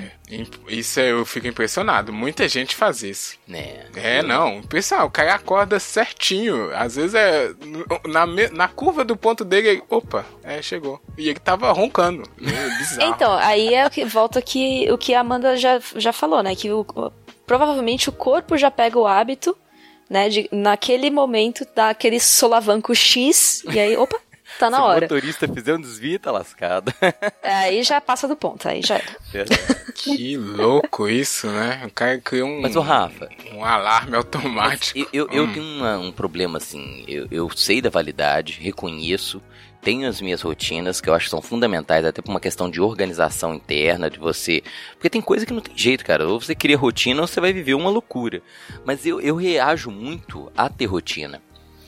[0.68, 2.12] isso é- eu fico impressionado.
[2.12, 3.38] Muita gente faz isso.
[3.49, 3.87] Né?
[3.96, 4.61] É, não.
[4.62, 6.70] Pessoal, o cara acorda certinho.
[6.77, 7.51] Às vezes é.
[8.07, 11.01] Na, na curva do ponto dele, ele, opa, é, chegou.
[11.16, 12.25] E ele tava roncando.
[12.40, 13.11] É bizarro.
[13.14, 16.55] Então, aí é o que volta aqui o que a Amanda já, já falou, né?
[16.55, 16.85] Que o-
[17.46, 19.57] provavelmente o corpo já pega o hábito,
[20.11, 20.29] né?
[20.29, 24.18] De naquele momento dá aquele solavanco X, e aí, opa,
[24.59, 25.01] tá na Se o hora.
[25.03, 26.92] motorista fizer um desvio, tá lascado.
[27.42, 29.16] Aí já passa do ponto, aí já era.
[29.95, 31.83] Que louco isso, né?
[31.87, 34.99] O cara criou um, Mas, ô Rafa, um alarme automático.
[34.99, 35.53] eu, eu, eu Hum.
[35.53, 37.05] tenho uma- um problema assim.
[37.09, 39.42] Eu, eu sei da validade, reconheço,
[39.83, 42.81] tenho as minhas rotinas que eu acho que são fundamentais, até por uma questão de
[42.81, 44.62] organização interna, de você.
[44.92, 46.27] Porque tem coisa que não tem jeito, cara.
[46.29, 48.42] Ou você cria rotina ou você vai viver uma loucura.
[48.85, 51.40] Mas eu, eu reajo muito a ter rotina.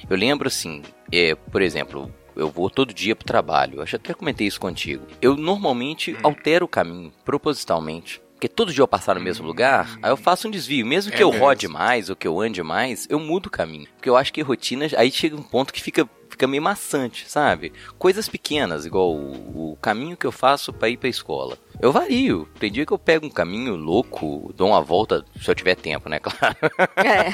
[0.08, 3.76] Eu lembro assim, é, por exemplo, eu vou todo dia pro trabalho.
[3.76, 5.04] Eu acho que até comentei isso contigo.
[5.20, 8.20] Eu normalmente altero o caminho, propositalmente.
[8.38, 10.86] Porque todo dia eu passar no mesmo lugar, aí eu faço um desvio.
[10.86, 13.88] Mesmo que É eu rode mais ou que eu ande mais, eu mudo o caminho.
[13.96, 17.72] Porque eu acho que rotina, aí chega um ponto que fica, fica meio maçante, sabe?
[17.98, 21.58] Coisas pequenas, igual o, o caminho que eu faço pra ir pra escola.
[21.80, 22.48] Eu vario.
[22.60, 26.08] Tem dia que eu pego um caminho louco, dou uma volta, se eu tiver tempo,
[26.08, 26.20] né?
[26.28, 26.56] Claro.
[26.96, 27.28] É.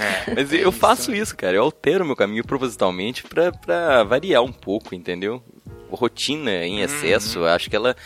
[0.00, 0.34] É.
[0.34, 1.56] Mas eu faço isso, cara.
[1.56, 5.42] Eu altero meu caminho propositalmente pra, pra variar um pouco, entendeu?
[5.90, 7.96] Rotina em excesso, eu acho que ela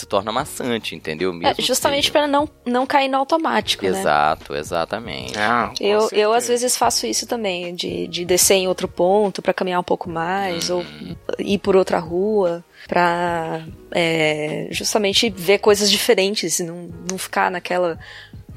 [0.00, 1.30] se torna maçante, entendeu?
[1.30, 3.90] É, Mesmo justamente que- para não, não cair no automático, né?
[4.00, 5.34] Exato, exatamente.
[5.36, 9.40] Não, com Eu, eu às vezes faço isso também, de, de descer em outro ponto
[9.42, 11.16] pra caminhar um pouco mais, ou Uhum.
[11.38, 17.98] ir por outra rua, pra é, justamente ver coisas diferentes, e não, não ficar naquela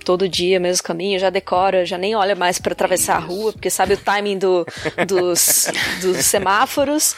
[0.03, 3.69] todo dia mesmo caminho, já decora, já nem olha mais pra atravessar a rua, porque
[3.69, 4.65] sabe o timing do,
[5.07, 5.67] dos,
[6.01, 7.15] dos semáforos.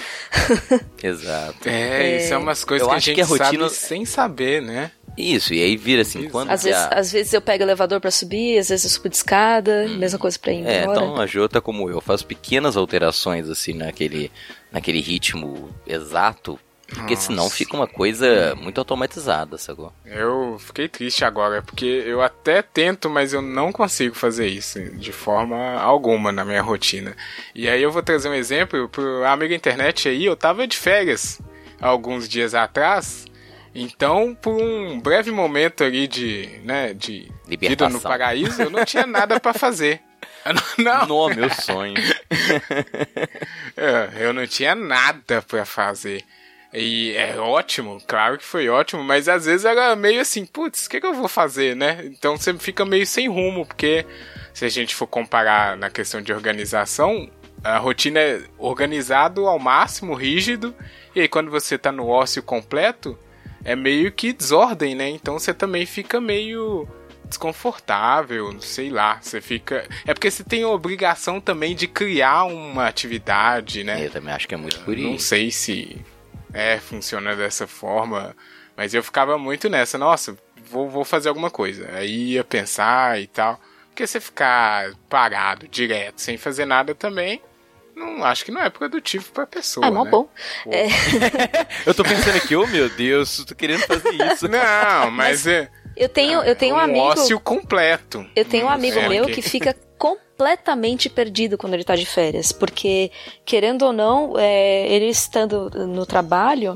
[1.01, 1.67] Exato.
[1.67, 4.91] É, isso é umas coisas que a gente que a rotina- sabe sem saber, né?
[5.17, 7.99] Isso, e aí vira assim, quando Às vezes, a- às vezes eu pego o elevador
[7.99, 10.99] pra subir, às vezes eu subo de escada, mesma coisa pra ir É, embora.
[11.01, 14.31] então a Jô tá como eu, faz pequenas alterações assim naquele,
[14.71, 16.57] naquele ritmo exato,
[16.93, 17.55] porque senão Nossa.
[17.55, 19.93] fica uma coisa muito automatizada, sacou?
[20.05, 25.11] Eu fiquei triste agora, porque eu até tento, mas eu não consigo fazer isso de
[25.11, 27.15] forma alguma na minha rotina.
[27.55, 31.39] E aí eu vou trazer um exemplo pro amigo internet aí, eu tava de férias
[31.79, 33.25] alguns dias atrás,
[33.73, 37.93] então por um breve momento ali de, né, de vida Libertação.
[37.93, 40.01] no paraíso, eu não tinha nada pra fazer.
[40.43, 41.93] Eu não, meu sonho.
[43.77, 46.23] É, eu não tinha nada pra fazer.
[46.73, 50.89] E é ótimo, claro que foi ótimo, mas às vezes era meio assim, putz, o
[50.89, 52.01] que, que eu vou fazer, né?
[52.05, 54.05] Então você fica meio sem rumo, porque
[54.53, 57.29] se a gente for comparar na questão de organização,
[57.63, 60.73] a rotina é organizado ao máximo, rígido,
[61.13, 63.17] e aí quando você tá no ócio completo,
[63.65, 65.09] é meio que desordem, né?
[65.09, 66.87] Então você também fica meio
[67.25, 69.87] desconfortável, sei lá, você fica...
[70.05, 74.05] É porque você tem a obrigação também de criar uma atividade, né?
[74.05, 75.27] Eu também acho que é muito por Não isso.
[75.27, 75.97] sei se
[76.53, 78.35] é, funciona dessa forma,
[78.75, 80.37] mas eu ficava muito nessa, nossa,
[80.69, 81.89] vou, vou fazer alguma coisa.
[81.93, 83.59] Aí ia pensar e tal.
[83.89, 87.41] Porque você ficar parado direto, sem fazer nada também,
[87.95, 89.85] não acho que não é produtivo pra pessoa.
[89.85, 90.09] Ah, mó né?
[90.09, 90.29] bom.
[90.67, 90.87] É.
[91.85, 94.47] Eu tô pensando aqui, oh meu Deus, tô querendo fazer isso.
[94.47, 96.99] Não, mas, é Eu tenho, eu tenho um amigo.
[96.99, 98.25] ócio completo.
[98.35, 102.51] Eu tenho um amigo é, meu que fica completamente perdido quando ele tá de férias,
[102.51, 103.11] porque,
[103.45, 106.75] querendo ou não, é, ele estando no trabalho,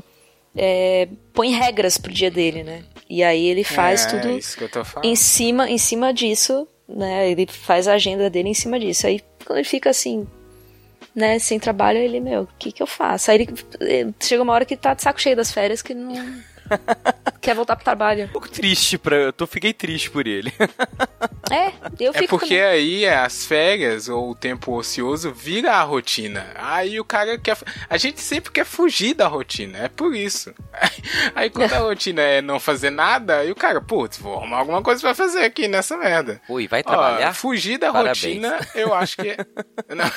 [0.54, 2.84] é, põe regras pro dia dele, né?
[3.10, 5.04] E aí ele faz é, tudo falando.
[5.04, 7.28] em cima, em cima disso, né?
[7.28, 9.08] Ele faz a agenda dele em cima disso.
[9.08, 10.24] Aí quando ele fica assim,
[11.12, 13.32] né, sem trabalho, ele, meu, o que que eu faço?
[13.32, 13.48] Aí ele
[13.80, 16.14] eh, chega uma hora que tá de saco cheio das férias que não
[17.40, 18.24] quer voltar pro trabalho.
[18.24, 19.16] Um pouco triste pra.
[19.16, 20.52] Eu tô, fiquei triste por ele.
[21.48, 21.68] É,
[22.00, 26.44] eu É fico porque aí as férias ou o tempo ocioso vira a rotina.
[26.56, 27.56] Aí o cara quer.
[27.88, 30.52] A gente sempre quer fugir da rotina, é por isso.
[31.36, 34.82] Aí quando a rotina é não fazer nada, aí o cara, putz, vou arrumar alguma
[34.82, 36.40] coisa pra fazer aqui nessa merda.
[36.58, 37.32] E vai Ó, trabalhar?
[37.32, 38.18] fugir da Parabéns.
[38.24, 39.28] rotina, eu acho que.
[39.28, 39.36] é-
[39.94, 40.10] Não,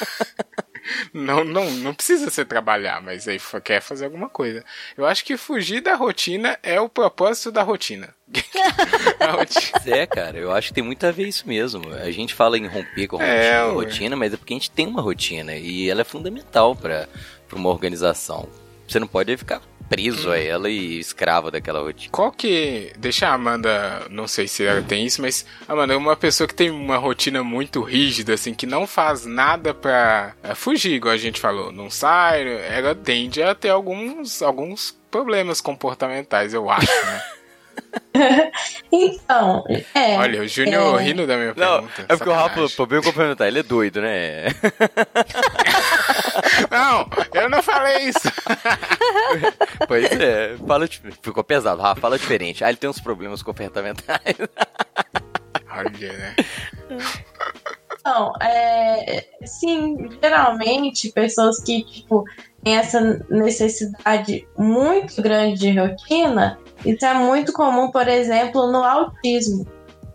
[1.14, 4.64] não, não, não precisa ser trabalhar, mas aí quer fazer alguma coisa.
[4.98, 8.14] Eu acho que fugir da rotina é o propósito da rotina.
[9.20, 9.82] a rotina.
[9.98, 11.82] É, cara, eu acho que tem muito a ver isso mesmo.
[11.94, 13.86] A gente fala em romper com a É, rotina, ué.
[13.86, 17.08] rotina, mas é porque a gente tem uma rotina e ela é fundamental pra
[17.54, 18.48] uma organização.
[18.88, 22.12] Você não pode ficar preso a ela e escravo daquela rotina.
[22.12, 22.94] Qual que.
[22.98, 24.06] Deixa a Amanda.
[24.10, 25.46] Não sei se ela tem isso, mas.
[25.68, 30.34] Amanda, uma pessoa que tem uma rotina muito rígida, assim, que não faz nada pra
[30.44, 31.72] é, fugir, igual a gente falou.
[31.72, 37.24] Não sai, ela tende a ter alguns, alguns problemas comportamentais, eu acho, né?
[38.92, 39.64] Então,
[39.96, 40.18] é.
[40.18, 41.04] Olha, o Júnior É.
[41.04, 42.06] rindo da minha Não, pergunta.
[42.10, 42.76] é porque o Rafa, sacanagem.
[42.76, 44.46] pra bem complementar, ele é doido, né?
[46.72, 48.32] Não, eu não falei isso.
[49.88, 52.64] pois é, fala, ficou pesado, Rafa, fala diferente.
[52.64, 54.36] Ah, ele tem uns problemas comportamentais.
[55.72, 56.36] Olha, né?
[58.00, 62.24] Então, é, sim, geralmente pessoas que tipo,
[62.64, 69.68] têm essa necessidade muito grande de rotina, isso é muito comum, por exemplo, no autismo.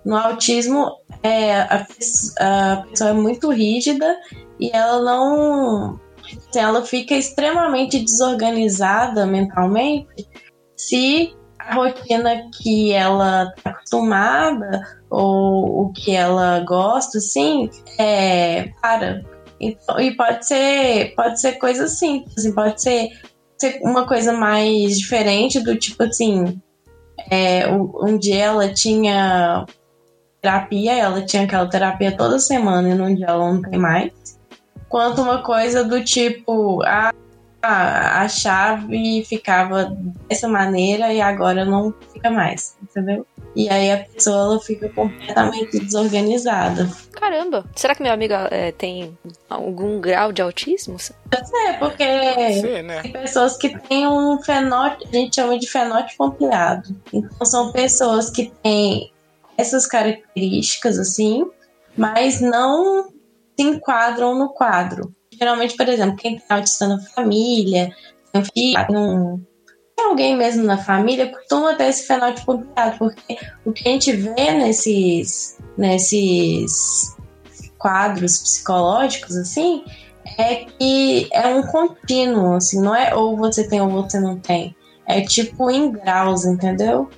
[0.05, 1.87] No autismo, é, a,
[2.41, 4.19] a pessoa é muito rígida
[4.61, 6.01] e ela não.
[6.57, 10.29] Ela fica extremamente desorganizada mentalmente
[10.77, 19.23] se a rotina que ela está acostumada ou o que ela gosta, assim, é, para.
[19.61, 23.09] Então, e pode ser, pode ser coisa simples, assim, pode ser,
[23.57, 26.61] ser uma coisa mais diferente do tipo assim,
[27.31, 29.65] é, um dia ela tinha
[30.43, 34.13] terapia, ela tinha aquela terapia toda semana e num dia ela não tem mais.
[34.95, 37.13] Quanto uma coisa do tipo, a,
[37.61, 39.87] a, a chave ficava
[40.29, 43.27] dessa maneira e agora não fica mais, entendeu?
[43.57, 46.89] E aí a pessoa ela fica completamente desorganizada.
[47.11, 49.19] Caramba, será que minha amiga é, tem
[49.51, 50.97] algum grau de autismo?
[51.67, 52.05] É, porque
[52.85, 53.03] né?
[53.03, 56.95] tem pessoas que têm um fenótipo, a gente chama de fenótipo ampliado.
[57.13, 59.13] Então são pessoas que têm
[59.59, 61.45] essas características assim,
[61.97, 63.13] mas não
[63.57, 65.13] se enquadram no quadro.
[65.33, 67.91] Geralmente, por exemplo, quem tem autista na família,
[68.33, 69.41] tem um filho, tem um-
[69.99, 74.53] alguém mesmo na família, costuma ter esse fenótipo ampliado, porque o que a gente vê
[74.53, 77.17] nesses, nesses
[77.79, 79.85] quadros psicológicos, assim,
[80.39, 84.75] é que é um contínuo, assim, não é ou você tem ou você não tem.
[85.07, 87.11] É tipo em graus, entendeu?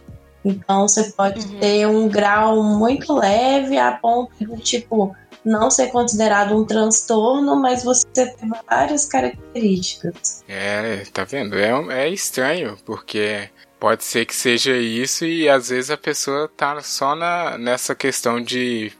[0.44, 1.58] Então você pode Uhum.
[1.58, 5.14] ter um grau muito leve a ponto de, tipo,
[5.46, 8.34] não ser considerado um transtorno, mas você ter
[8.68, 10.44] várias características.
[10.48, 11.56] É, tá vendo?
[11.56, 11.70] É,
[12.02, 17.14] é estranho, porque pode ser que seja isso e às vezes a pessoa tá só
[17.14, 18.92] na, nessa questão de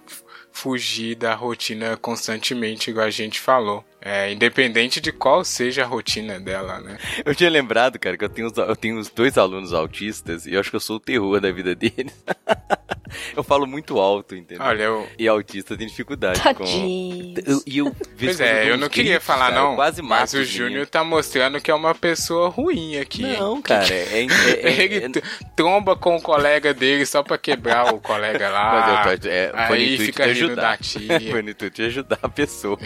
[0.52, 3.85] fugir da rotina constantemente, igual a gente falou.
[4.08, 6.96] É, independente de qual seja a rotina dela, né?
[7.24, 10.54] Eu tinha lembrado, cara, que eu tenho, os- eu tenho os dois alunos autistas e
[10.54, 12.14] eu acho que eu sou o terror da vida deles.
[13.36, 14.64] eu falo muito alto, entendeu?
[14.64, 17.34] Olha, eu, E autista tem dificuldade Tadinho.
[17.34, 17.50] com.
[17.50, 20.86] Eu- E eu, Pois é, eu não queria falar cara, não, quase mas o Júnior
[20.86, 23.24] tá mostrando que é uma pessoa ruim aqui.
[23.24, 23.36] hein?
[23.40, 24.26] Não, cara, é, é, é-
[24.86, 25.22] Ele é-
[25.56, 29.04] tromba com o colega dele só pra quebrar o colega lá.
[29.06, 30.62] Mas eu tô, é, foi no aí fica rindo ajudar.
[30.62, 31.20] da tia.
[31.30, 32.78] foi no intuito de ajudar a pessoa.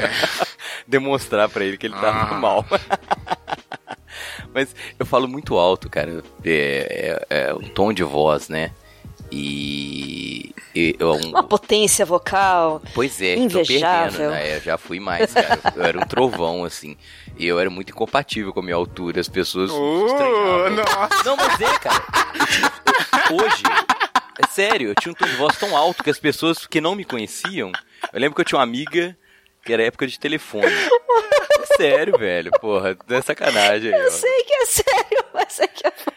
[1.11, 2.35] Demonstrar pra ele que ele tá Ah.
[2.35, 2.64] mal.
[4.55, 6.23] Mas eu falo muito alto, cara.
[6.44, 8.70] É, é, é um tom de voz, né?
[9.33, 10.53] E.
[10.75, 12.83] e eu, um- Uma potência vocal.
[12.94, 14.11] Pois é, tô Invejável.
[14.18, 14.57] perdendo, né?
[14.57, 15.61] Eu já fui mais, cara.
[15.77, 16.96] Eu era um trovão, assim.
[17.38, 19.20] E eu era muito incompatível com a minha altura.
[19.20, 20.70] As pessoas Uh, estranhavam.
[20.70, 21.25] nossa.
[21.25, 22.05] Não, mas é, cara.
[23.33, 23.62] Hoje,
[24.42, 26.94] é sério, eu tinha um tom de voz tão alto que as pessoas que não
[26.96, 27.70] me conheciam.
[28.12, 29.16] Eu lembro que eu tinha uma amiga
[29.64, 30.66] que era época de telefone.
[30.66, 32.51] É sério, velho.
[32.61, 34.05] Porra, não é sacanagem aí, ó.
[34.05, 36.11] Eu sei que é sério, mas é que tu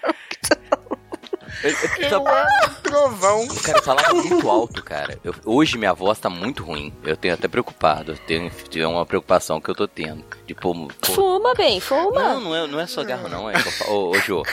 [1.64, 3.48] Eu- eu- Eu amo um trovão.
[3.64, 5.18] Cara falava muito alto, cara.
[5.24, 6.94] Eu- hoje minha voz tá muito ruim.
[7.06, 8.12] Eu tenho até preocupado.
[8.12, 10.26] Eu tenho, tenho uma preocupação que eu tô tendo.
[10.46, 12.12] De pô, pô, Fuma bem, fuma.
[12.34, 13.50] Não, não é, não é só garro, não.
[13.50, 14.44] É eu ô, ô, Jô,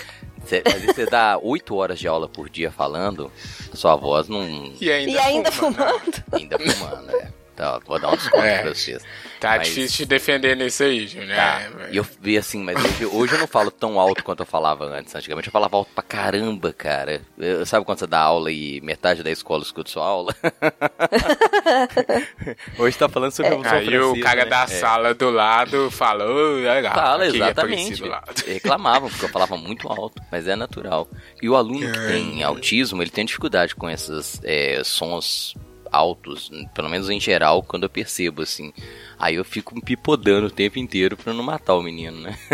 [0.47, 3.31] cê, às vezes você dá 8 horas de aula por dia falando,
[3.75, 4.45] sua voz não.
[4.81, 5.93] E ainda, e ainda fuma, né?
[6.01, 6.25] fumando.
[6.33, 7.33] ainda fumando, é.
[7.61, 8.63] Então, vou dar um desconto É.
[8.63, 9.05] pra vocês.
[9.39, 11.37] Tá Mas- difícil de defender nisso aí, Júnior.
[11.37, 11.61] Tá.
[11.61, 14.47] É, E eu vi assim, mas hoje, hoje eu não falo tão alto quanto eu
[14.47, 15.15] falava antes.
[15.15, 17.21] Antigamente eu falava alto pra caramba, cara.
[17.39, 20.35] Eu- sabe quando você dá aula e metade da escola escuta sua aula?
[22.79, 24.51] hoje tá falando sobre a Revolução Aí o cara né?
[24.51, 24.67] da É.
[24.67, 26.95] sala do lado falou, legal.
[26.95, 28.03] Fala, é exatamente.
[28.47, 31.07] Reclamavam, porque eu falava muito alto, mas é natural.
[31.43, 35.55] E o aluno que tem autismo, ele tem dificuldade com esses é, sons
[35.91, 38.73] altos, pelo menos em geral, quando eu percebo, assim.
[39.19, 42.39] Aí eu fico pipodando o tempo inteiro pra não matar o menino, né?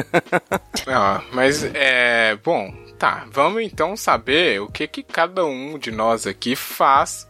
[0.89, 2.37] Ah, mas é.
[2.37, 3.27] Bom, tá.
[3.33, 7.29] Vamos então saber o que, que cada um de nós aqui faz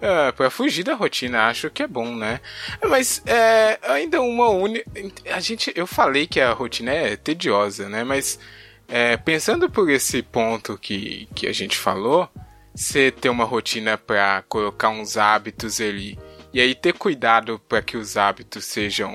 [0.00, 1.46] é, para fugir da rotina.
[1.46, 2.40] Acho que é bom, né?
[2.88, 4.84] Mas é, ainda uma única.
[5.32, 5.72] A gente.
[5.76, 8.02] Eu falei que a rotina é tediosa, né?
[8.04, 8.38] Mas
[8.88, 12.28] é, pensando por esse ponto que, que a gente falou,
[12.78, 16.16] você ter uma rotina para colocar uns hábitos ali
[16.52, 19.12] e aí ter cuidado para que os hábitos sejam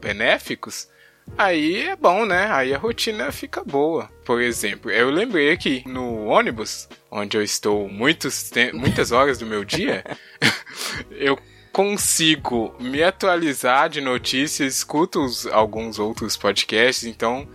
[0.00, 0.88] benéficos,
[1.36, 2.48] aí é bom, né?
[2.52, 4.10] Aí a rotina fica boa.
[4.26, 9.64] Por exemplo, eu lembrei aqui no ônibus, onde eu estou muitos muitas horas do meu
[9.64, 10.04] dia,
[11.10, 11.38] eu
[11.72, 17.48] consigo me atualizar de notícias, escuto alguns outros podcasts, então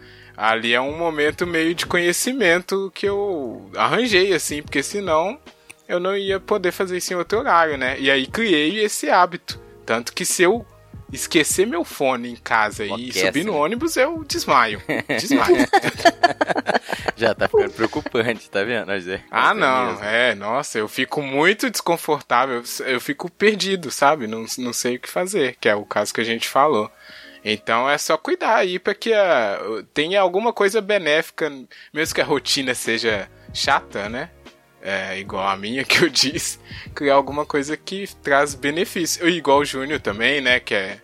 [0.44, 5.40] ali é um momento meio de conhecimento que eu arranjei, assim, porque senão
[5.88, 7.98] eu não ia poder fazer isso em outro horário, né?
[7.98, 9.58] E aí criei esse hábito.
[9.86, 10.66] Tanto que se eu
[11.14, 14.82] esquecer meu fone em casa e subir no ônibus, eu desmaio.
[15.08, 15.66] Desmaio.
[17.16, 18.92] Já tá ficando preocupante, tá vendo?
[18.92, 19.92] É, ah, não.
[19.92, 20.04] Mesmo.
[20.04, 22.62] É, nossa, eu fico muito desconfortável.
[22.86, 24.28] Eu fico perdido, sabe?
[24.28, 26.92] Não, não sei o que fazer, que é o caso que a gente falou.
[27.44, 29.60] Então é só cuidar aí para que a,
[29.94, 31.52] tenha alguma coisa benéfica,
[31.94, 34.30] mesmo que a rotina seja chata, né?
[34.82, 36.60] É, igual a minha que eu disse,
[36.94, 39.28] criar alguma coisa que traz benefício.
[39.28, 40.60] Igual o Júnior também, né?
[40.60, 41.00] Que é,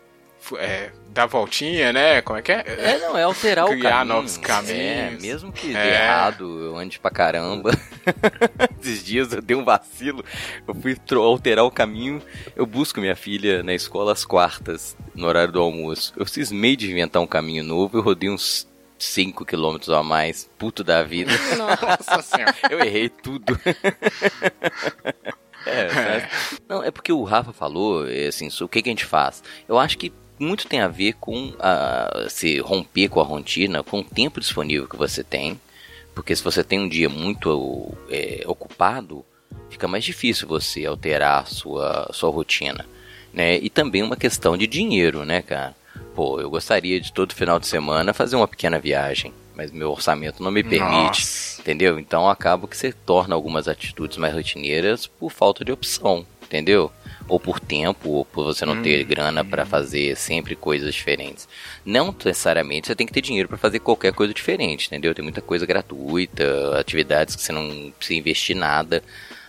[0.57, 2.21] é dar voltinha, né?
[2.21, 2.63] Como é que é?
[2.65, 3.79] É, não, é alterar criar o caminho.
[3.79, 4.77] Criar novos caminhos.
[4.79, 5.83] É, mesmo que é.
[5.83, 7.71] dê errado, eu ande pra caramba.
[8.81, 10.23] Esses dias eu dei um vacilo,
[10.67, 12.21] eu fui alterar o caminho,
[12.55, 16.13] eu busco minha filha na escola às quartas, no horário do almoço.
[16.15, 20.83] Eu cismei de inventar um caminho novo, eu rodei uns 5 quilômetros a mais, puto
[20.83, 21.31] da vida.
[21.57, 22.55] Nossa senhora.
[22.69, 23.59] Eu errei tudo.
[25.65, 29.05] é, mas, não, é porque o Rafa falou, é, assim, o que, que a gente
[29.05, 29.41] faz?
[29.67, 33.99] Eu acho que muito tem a ver com a, se romper com a rotina, com
[33.99, 35.59] o tempo disponível que você tem.
[36.19, 39.23] Porque se você tem um dia muito é, ocupado,
[39.69, 42.85] fica mais difícil você alterar a sua, sua rotina.
[43.33, 43.57] Né?
[43.59, 45.73] E também uma questão de dinheiro, né, cara?
[46.13, 50.43] Pô, eu gostaria de todo final de semana fazer uma pequena viagem, mas meu orçamento
[50.43, 51.61] não me permite, Nossa.
[51.61, 51.97] entendeu?
[51.97, 56.91] Então acaba que você torna algumas atitudes mais rotineiras por falta de opção, entendeu?
[57.29, 61.47] Ou por tempo, ou por você não ter grana para fazer sempre coisas diferentes.
[61.85, 65.13] Não necessariamente você tem que ter dinheiro para fazer qualquer coisa diferente, entendeu?
[65.13, 69.03] Tem muita coisa gratuita, atividades que você não precisa investir nada,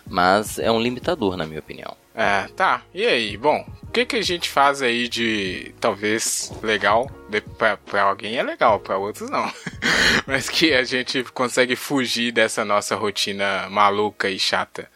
[0.07, 1.97] mas é um limitador, na minha opinião.
[2.15, 2.83] É, tá.
[2.93, 3.37] E aí?
[3.37, 7.11] Bom, o que, que a gente faz aí de talvez legal?
[7.29, 9.51] De, pra, pra alguém é legal, pra outros não.
[10.27, 14.89] Mas que a gente consegue fugir dessa nossa rotina maluca e chata.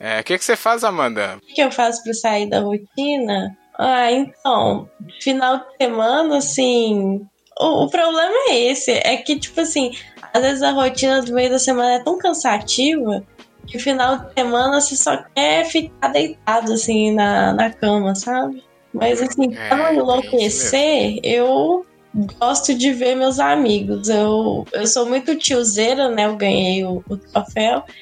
[0.00, 1.38] É, o que, que você faz, Amanda?
[1.42, 3.56] O que eu faço pra sair da rotina?
[3.78, 4.88] Ah, então,
[5.20, 7.26] final de semana, assim.
[7.58, 9.92] O, o problema é esse: é que, tipo assim,
[10.32, 13.24] às vezes a rotina do meio da semana é tão cansativa
[13.66, 18.64] que final de semana você só quer ficar deitado assim na, na cama, sabe?
[18.92, 21.84] Mas assim, pra não enlouquecer, eu
[22.14, 24.08] gosto de ver meus amigos.
[24.08, 26.26] Eu, eu sou muito tiozeira, né?
[26.26, 27.84] Eu ganhei o, o troféu.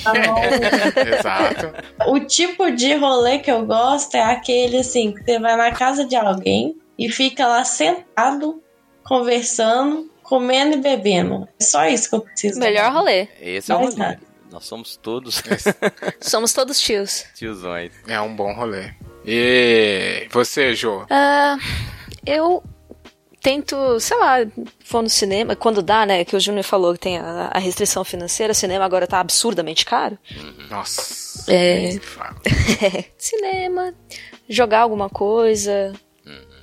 [0.00, 0.14] Então,
[1.18, 1.72] Exato.
[2.06, 6.04] O tipo de rolê que eu gosto é aquele assim, que você vai na casa
[6.04, 8.62] de alguém e fica lá sentado,
[9.02, 11.48] conversando, comendo e bebendo.
[11.60, 12.58] É só isso que eu preciso.
[12.60, 13.28] Melhor rolê.
[13.40, 14.18] Esse é o rolê.
[14.50, 15.42] Nós somos todos.
[16.20, 17.26] somos todos tios.
[17.34, 17.92] Tiozões.
[18.06, 18.92] É um bom rolê.
[19.24, 21.02] E você, Jô?
[21.02, 21.60] Uh,
[22.24, 22.62] eu
[23.40, 24.38] tento, sei lá,
[24.88, 26.24] vou no cinema, quando dá, né?
[26.24, 29.84] Que o Júnior falou que tem a, a, restrição financeira, o cinema agora tá absurdamente
[29.84, 30.18] caro.
[30.36, 30.66] Uhum.
[30.70, 31.52] Nossa.
[31.52, 31.98] É,
[33.16, 33.94] cinema,
[34.48, 35.92] jogar alguma coisa,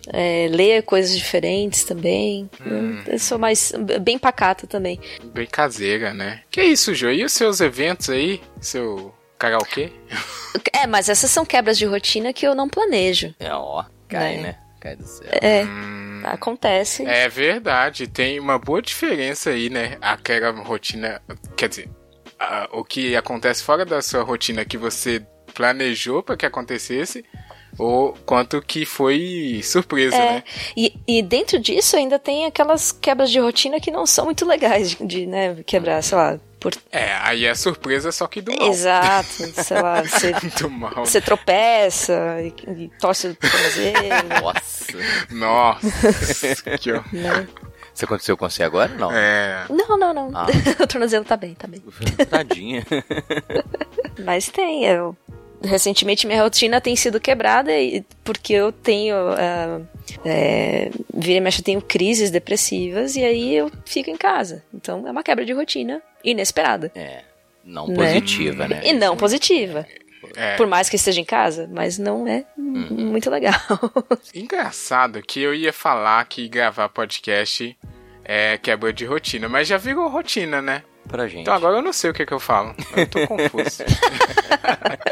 [0.07, 2.49] é, ler coisas diferentes também.
[2.65, 3.01] Hum.
[3.07, 3.71] Eu sou mais.
[4.01, 4.99] bem pacata também.
[5.33, 6.41] Bem caseira, né?
[6.49, 7.09] Que isso, Jô?
[7.09, 8.41] E os seus eventos aí?
[8.59, 9.91] Seu karaokê?
[10.71, 13.33] É, mas essas são quebras de rotina que eu não planejo.
[13.39, 14.41] É, ó, cai, né?
[14.41, 14.57] né?
[14.79, 15.27] Cai do céu.
[15.31, 15.63] É.
[15.63, 17.05] Hum, acontece.
[17.05, 19.97] É verdade, tem uma boa diferença aí, né?
[20.01, 21.21] Aquela rotina.
[21.55, 21.89] Quer dizer,
[22.39, 27.23] a, o que acontece fora da sua rotina que você planejou para que acontecesse
[27.77, 30.43] ou quanto que foi surpresa, é, né?
[30.77, 34.91] E, e dentro disso ainda tem aquelas quebras de rotina que não são muito legais
[34.91, 36.73] de, de né, quebrar, sei lá, por...
[36.93, 38.69] É, aí é surpresa só que do mal.
[38.69, 39.27] Exato,
[39.61, 41.05] sei lá, você, do mal.
[41.05, 44.29] você tropeça e, e torce o tornozelo.
[44.41, 44.97] Nossa.
[45.29, 46.77] Nossa.
[46.79, 47.47] que né?
[47.93, 48.93] Isso aconteceu com você agora?
[48.95, 49.11] Não.
[49.11, 49.65] É.
[49.69, 50.31] Não, não, não.
[50.33, 50.47] Ah.
[50.81, 51.83] o tornozelo tá bem, tá bem.
[52.29, 52.85] Tadinha.
[54.23, 55.17] Mas tem, eu
[55.63, 57.71] recentemente minha rotina tem sido quebrada
[58.23, 59.87] porque eu tenho uh,
[60.25, 65.07] é, vira e mexe eu tenho crises depressivas e aí eu fico em casa então
[65.07, 67.21] é uma quebra de rotina inesperada é
[67.63, 67.95] não né?
[67.95, 69.85] positiva né, e não positiva
[70.35, 70.55] é.
[70.55, 72.87] Por mais que esteja em casa, mas não é uhum.
[72.89, 73.53] muito legal.
[74.33, 77.77] Engraçado que eu ia falar que gravar podcast
[78.23, 79.49] é quebra de rotina.
[79.49, 80.83] Mas já virou rotina, né?
[81.07, 81.41] Pra gente.
[81.41, 82.73] Então agora eu não sei o que, que eu falo.
[82.95, 83.83] Eu tô confuso.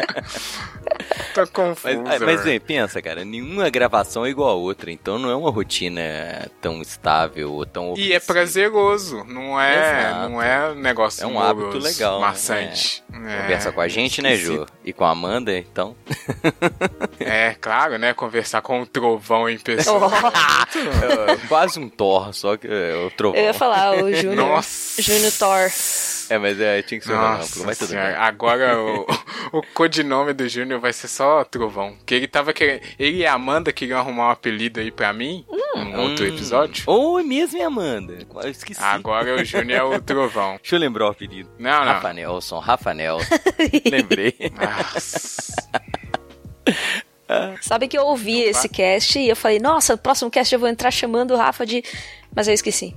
[1.34, 2.02] tô confuso.
[2.04, 2.56] Mas, mas velho.
[2.56, 6.82] é, pensa, cara, nenhuma gravação é igual a outra, então não é uma rotina tão
[6.82, 10.30] estável ou tão E é prazeroso, não é, Exato.
[10.30, 12.28] não é um negócio É um hábito legal, né?
[12.28, 13.04] maçante.
[13.14, 14.66] É, Conversa com a gente, né, Ju?
[14.84, 15.96] E com a Amanda, então.
[17.20, 18.14] É, claro, né?
[18.16, 20.10] Conversar com o trovão em pessoa.
[20.72, 23.40] É, quase um Thor, só que é o trovão.
[23.40, 24.36] Eu ia falar, o Júnior.
[24.36, 25.02] Nossa.
[25.02, 25.70] Júnior Thor.
[26.30, 28.18] É, mas é, tinha que ser um Nossa amplo, mas tudo senhora, bem.
[28.18, 29.06] agora o,
[29.52, 31.96] o codinome do Júnior vai ser só Trovão.
[32.06, 32.82] Que ele tava querendo.
[32.98, 36.84] Ele e a Amanda queriam arrumar um apelido aí pra mim, num outro episódio.
[36.88, 38.18] Ou é mesmo, Amanda?
[38.44, 38.82] Eu esqueci.
[38.82, 40.56] Agora o Júnior é o Trovão.
[40.62, 41.50] Deixa eu lembrar o apelido.
[41.60, 41.94] Não, não.
[41.94, 43.36] Rafa Nelson, Rafa Nelson.
[43.92, 44.36] Lembrei.
[44.56, 44.71] Nossa.
[47.62, 50.68] Sabe que eu ouvi esse cast e eu falei, nossa, no próximo cast eu vou
[50.68, 51.82] entrar chamando o Rafa de.
[52.36, 52.96] Mas eu esqueci.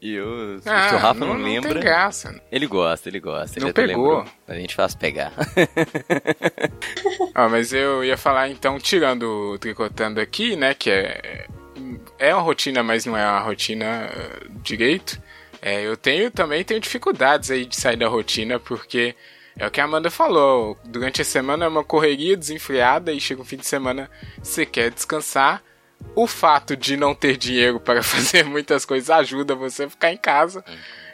[0.00, 1.72] E eu, se Ah, o Rafa não, não, não lembra.
[1.74, 2.40] tem graça.
[2.50, 3.58] Ele gosta, ele gosta.
[3.58, 4.16] Ele Não até pegou.
[4.18, 4.32] lembrou.
[4.48, 5.32] A gente faz pegar.
[7.36, 10.72] Ah, mas eu ia falar então, tirando o tricotando aqui, né?
[10.72, 11.46] Que é.
[12.16, 15.20] É uma rotina, mas não é uma rotina eh, direito.
[15.60, 19.16] É, eu tenho também tenho dificuldades aí de sair da rotina, porque
[19.56, 20.76] é o que a Amanda falou.
[20.84, 24.10] Durante a semana é uma correria desenfreada e chega um fim de semana,
[24.42, 25.62] você quer descansar.
[26.14, 30.16] O fato de não ter dinheiro para fazer muitas coisas ajuda você a ficar em
[30.16, 30.64] casa.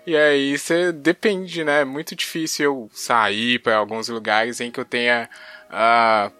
[0.06, 1.82] E aí você depende, né?
[1.82, 5.28] É muito difícil eu sair para alguns lugares em que eu tenha
[5.70, 6.32] ah,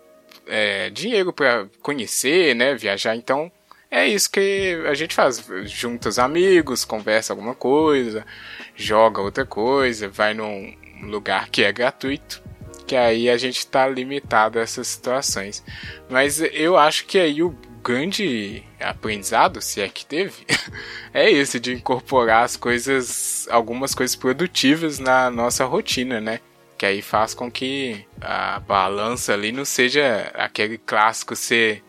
[0.47, 2.75] é, dinheiro para conhecer, né?
[2.75, 3.15] Viajar.
[3.15, 3.53] Então
[3.91, 5.45] é isso que a gente faz.
[5.65, 8.27] Junta os amigos, conversa alguma coisa,
[8.75, 12.43] joga outra coisa, vai num lugar que é gratuito.
[12.87, 15.65] Que aí a gente tá limitado a essas situações.
[16.09, 20.45] Mas eu acho que aí o grande aprendizado, se é que teve,
[21.15, 26.41] é esse de incorporar as coisas, algumas coisas produtivas na nossa rotina, né?
[26.77, 31.83] Que aí faz com que a balança ali não seja aquele clássico ser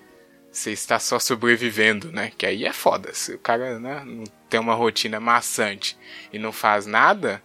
[0.52, 2.32] você está só sobrevivendo, né?
[2.38, 3.14] Que aí é foda.
[3.14, 5.98] Se o cara né, não tem uma rotina maçante
[6.34, 7.42] e não faz nada,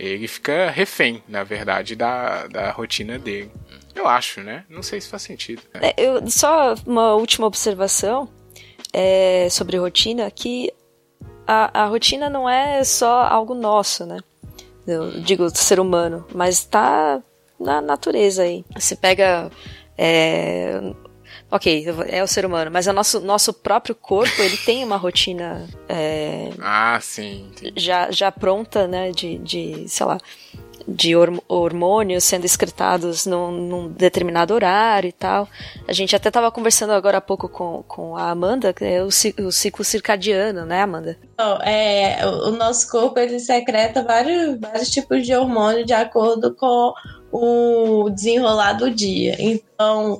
[0.00, 3.50] ele fica refém, na verdade, da, da rotina dele.
[3.94, 4.64] Eu acho, né?
[4.68, 5.62] Não sei se faz sentido.
[5.74, 5.80] né?
[5.82, 8.28] É, eu, só uma última observação
[8.92, 10.72] é, sobre rotina, que
[11.46, 14.18] a, a rotina não é só algo nosso, né?
[14.86, 17.22] Eu digo ser humano, mas tá
[17.58, 18.64] na natureza aí.
[18.74, 19.50] Você pega.
[19.98, 20.80] é,
[21.50, 25.66] ok, é o ser humano, mas o nosso, nosso próprio corpo ele tem uma rotina
[25.88, 27.50] é, Ah, sim.
[27.76, 30.18] já, já pronta, né, de, de sei lá,
[30.88, 35.46] de horm- hormônios sendo excretados num, num determinado horário e tal.
[35.86, 39.08] A gente até estava conversando agora há pouco com, com a Amanda, que é o,
[39.08, 41.18] o ciclo circadiano, né, Amanda?
[41.62, 46.92] É, o o nosso corpo ele secreta vários, vários tipos de hormônio de acordo com
[47.30, 49.36] o desenrolar do dia.
[49.38, 50.18] Então,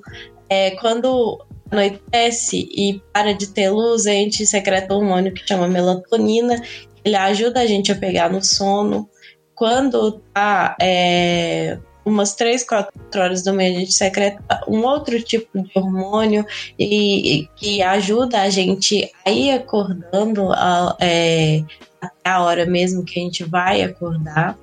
[0.51, 5.69] é, quando anoitece e para de ter luz, a gente secreta um hormônio que chama
[5.69, 6.61] melatonina.
[7.05, 9.09] Ele ajuda a gente a pegar no sono.
[9.55, 15.63] Quando tá é, umas 3, 4 horas da manhã, a gente secreta um outro tipo
[15.63, 16.45] de hormônio
[16.79, 21.63] e, e que ajuda a gente a ir acordando a, é,
[22.01, 24.59] até a hora mesmo que a gente vai acordar.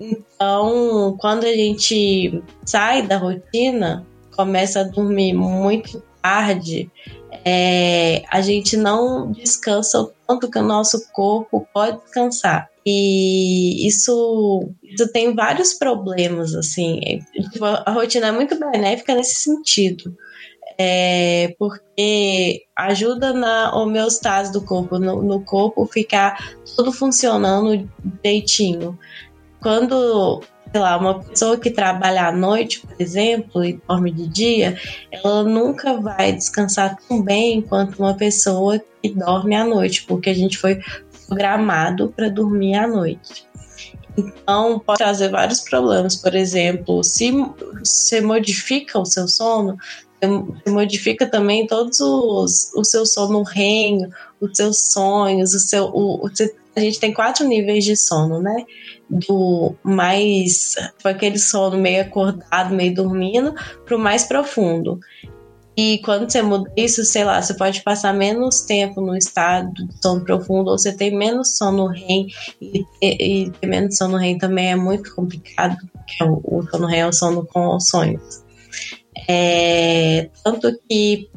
[0.00, 4.06] Então, quando a gente sai da rotina,
[4.38, 6.88] começa a dormir muito tarde,
[7.44, 12.70] é, a gente não descansa o tanto que o nosso corpo pode descansar.
[12.86, 17.00] E isso, isso tem vários problemas, assim.
[17.84, 20.16] A rotina é muito benéfica nesse sentido.
[20.78, 27.90] É, porque ajuda na homeostase do corpo, no, no corpo ficar tudo funcionando
[28.22, 28.96] direitinho.
[29.60, 30.40] Quando,
[30.70, 34.78] sei lá, uma pessoa que trabalha à noite, por exemplo, e dorme de dia,
[35.10, 40.34] ela nunca vai descansar tão bem quanto uma pessoa que dorme à noite, porque a
[40.34, 40.80] gente foi
[41.26, 43.46] programado para dormir à noite.
[44.16, 46.16] Então, pode trazer vários problemas.
[46.16, 47.30] Por exemplo, se
[47.78, 49.78] você modifica o seu sono,
[50.20, 54.10] você modifica também todos os o seu sono REM,
[54.40, 56.28] os seus sonhos, o seu o,
[56.74, 58.64] a gente tem quatro níveis de sono, né?
[59.10, 63.54] Do mais tipo, aquele sono meio acordado, meio dormindo,
[63.86, 65.00] para o mais profundo.
[65.76, 70.02] E quando você muda isso, sei lá, você pode passar menos tempo no estado de
[70.02, 72.26] sono profundo, ou você tem menos sono REM,
[72.60, 76.88] e, e, e ter menos sono REM também é muito complicado, porque o, o sono
[76.88, 78.42] REM é o sono com sonhos.
[79.28, 81.30] É, tanto que,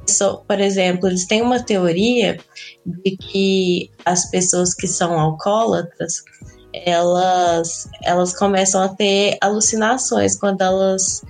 [0.47, 2.39] por exemplo, eles têm uma teoria
[2.83, 6.23] de que as pessoas que são alcoólatras,
[6.73, 11.23] elas, elas começam a ter alucinações quando elas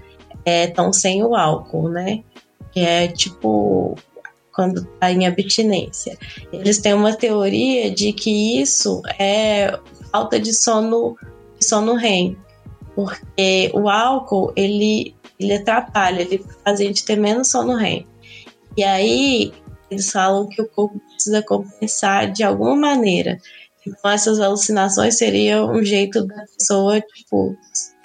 [0.46, 2.24] estão sem o álcool, né?
[2.72, 3.96] Que é tipo
[4.54, 6.18] quando tá em abstinência.
[6.52, 9.80] Eles têm uma teoria de que isso é
[10.12, 11.16] falta de sono,
[11.60, 12.38] sono REM,
[12.94, 18.06] porque o álcool ele ele atrapalha, ele faz a gente ter menos sono REM.
[18.78, 19.52] E aí
[19.90, 23.40] eles falam que o corpo precisa compensar de alguma maneira.
[23.86, 27.56] Então essas alucinações seriam um jeito da pessoa, tipo,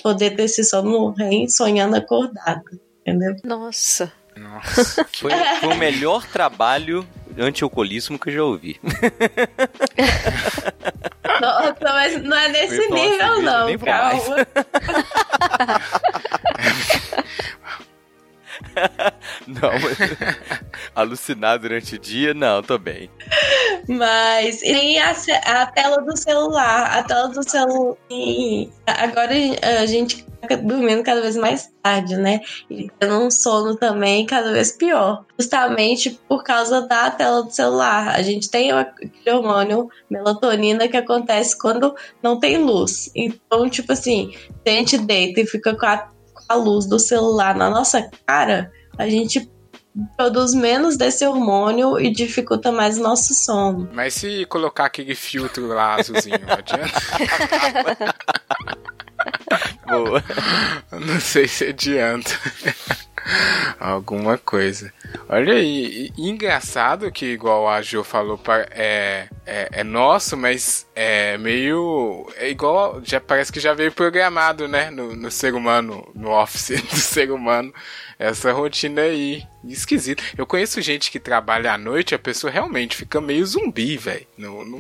[0.02, 2.64] poder ter esse sono REM sonhando acordado,
[3.00, 3.36] entendeu?
[3.44, 4.12] Nossa.
[4.36, 5.06] Nossa.
[5.16, 7.06] Foi, foi o melhor trabalho
[7.38, 8.80] anti-alcoolismo que eu já ouvi.
[11.40, 14.36] Nossa, mas não é nesse nível, não, calma.
[19.46, 19.70] Não,
[20.94, 23.10] alucinar durante o dia, não, tô bem.
[23.88, 27.96] Mas e a, a tela do celular, a tela do celular.
[28.86, 29.32] Agora
[29.80, 32.40] a gente fica dormindo cada vez mais tarde, né?
[32.70, 35.24] E tendo um sono também cada vez pior.
[35.38, 38.14] Justamente por causa da tela do celular.
[38.14, 43.10] A gente tem aquele hormônio melatonina que acontece quando não tem luz.
[43.14, 44.34] Então, tipo assim,
[44.64, 46.08] a gente deita e fica com a,
[46.48, 49.50] a luz do celular na nossa cara, a gente
[50.16, 53.88] produz menos desse hormônio e dificulta mais o nosso sono.
[53.92, 57.00] Mas se colocar aquele filtro lá azulzinho, não adianta?
[59.88, 60.22] Boa.
[60.92, 62.30] Não sei se adianta.
[63.78, 64.92] Alguma coisa.
[65.28, 72.26] Olha aí, engraçado que, igual a Jo falou, é, é, é nosso, mas é meio.
[72.36, 73.00] É igual.
[73.04, 74.90] Já parece que já veio programado, né?
[74.90, 77.72] No, no ser humano, no office do ser humano.
[78.18, 79.44] Essa rotina aí.
[79.64, 80.22] Esquisita.
[80.38, 84.26] Eu conheço gente que trabalha à noite, a pessoa realmente fica meio zumbi, velho.
[84.38, 84.78] Não, não,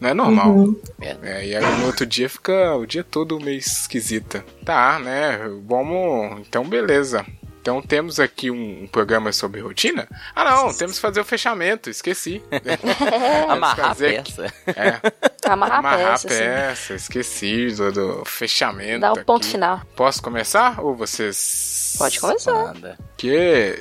[0.00, 0.50] não é normal.
[0.50, 0.80] Uhum.
[1.00, 4.44] É, e aí no outro dia fica o dia todo meio esquisita.
[4.64, 5.38] Tá, né?
[5.66, 6.46] Vamos.
[6.46, 7.24] Então, beleza.
[7.68, 10.08] Então temos aqui um, um programa sobre rotina?
[10.34, 12.42] Ah não, temos que fazer o fechamento, esqueci.
[13.46, 14.46] Amarrar a peça.
[14.68, 14.98] É,
[15.46, 19.00] Amarrar, amarrar peça, peça, esqueci do, do fechamento.
[19.00, 19.52] Dá o ponto aqui.
[19.52, 19.82] final.
[19.94, 20.80] Posso começar?
[20.80, 21.96] Ou vocês.
[21.98, 22.72] Pode começar.
[22.72, 22.98] Nada.
[23.08, 23.26] Porque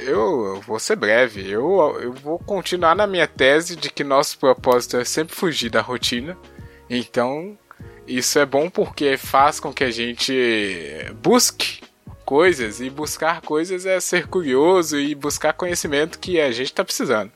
[0.02, 1.50] eu, eu vou ser breve.
[1.50, 5.80] Eu, eu vou continuar na minha tese de que nosso propósito é sempre fugir da
[5.80, 6.38] rotina.
[6.90, 7.58] Então,
[8.06, 10.36] isso é bom porque faz com que a gente
[11.22, 11.88] busque
[12.28, 12.82] coisas.
[12.82, 17.32] E buscar coisas é ser curioso e buscar conhecimento que a gente tá precisando.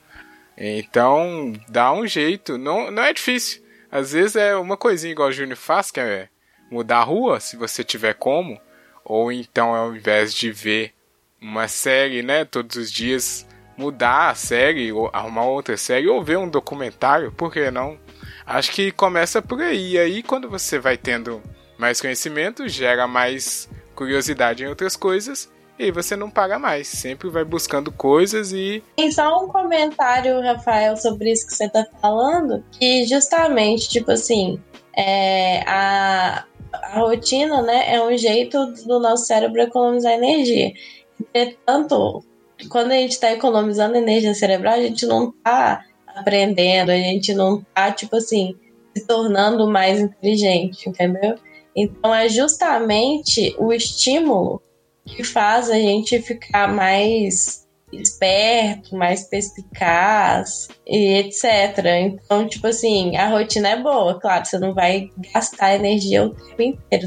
[0.56, 2.58] Então, dá um jeito.
[2.58, 3.62] Não, não é difícil.
[3.90, 6.28] Às vezes é uma coisinha igual o Júnior faz, que é
[6.70, 8.60] mudar a rua, se você tiver como.
[9.02, 10.92] Ou então, ao invés de ver
[11.40, 16.36] uma série, né, todos os dias, mudar a série, ou arrumar outra série, ou ver
[16.36, 17.98] um documentário, por que não?
[18.46, 19.92] Acho que começa por aí.
[19.92, 21.42] E aí, quando você vai tendo
[21.78, 26.86] mais conhecimento, gera mais curiosidade em outras coisas, e você não paga mais.
[26.88, 28.82] Sempre vai buscando coisas e.
[28.96, 34.60] Tem só um comentário, Rafael, sobre isso que você tá falando, que justamente, tipo assim,
[34.96, 40.72] é, a, a rotina, né, é um jeito do nosso cérebro economizar energia.
[41.20, 42.24] Entretanto,
[42.68, 47.64] quando a gente tá economizando energia cerebral, a gente não tá aprendendo, a gente não
[47.74, 48.54] tá, tipo assim,
[48.94, 51.36] se tornando mais inteligente, entendeu?
[51.74, 54.60] Então é justamente o estímulo
[55.06, 61.84] que faz a gente ficar mais esperto, mais perspicaz e etc.
[62.00, 66.62] Então, tipo assim, a rotina é boa, claro, você não vai gastar energia o tempo
[66.62, 67.06] inteiro,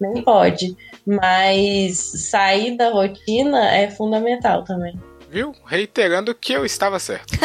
[0.00, 0.76] nem pode.
[1.06, 1.98] Mas
[2.30, 4.98] sair da rotina é fundamental também.
[5.30, 5.54] Viu?
[5.64, 7.32] Reiterando que eu estava certo.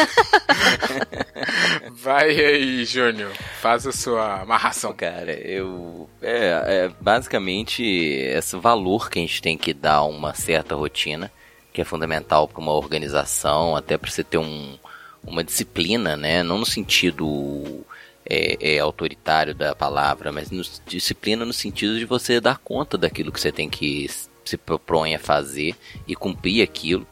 [1.92, 3.32] Vai aí, Júnior.
[3.60, 4.92] Faz a sua amarração.
[4.92, 6.10] Cara, eu.
[6.20, 11.30] É, é basicamente esse valor que a gente tem que dar a uma certa rotina,
[11.72, 14.76] que é fundamental para uma organização, até para você ter um,
[15.24, 16.42] uma disciplina, né?
[16.42, 17.84] Não no sentido
[18.28, 23.30] é, é, autoritário da palavra, mas no, disciplina no sentido de você dar conta daquilo
[23.30, 24.10] que você tem que
[24.44, 25.76] se propõe a fazer
[26.06, 27.06] e cumprir aquilo.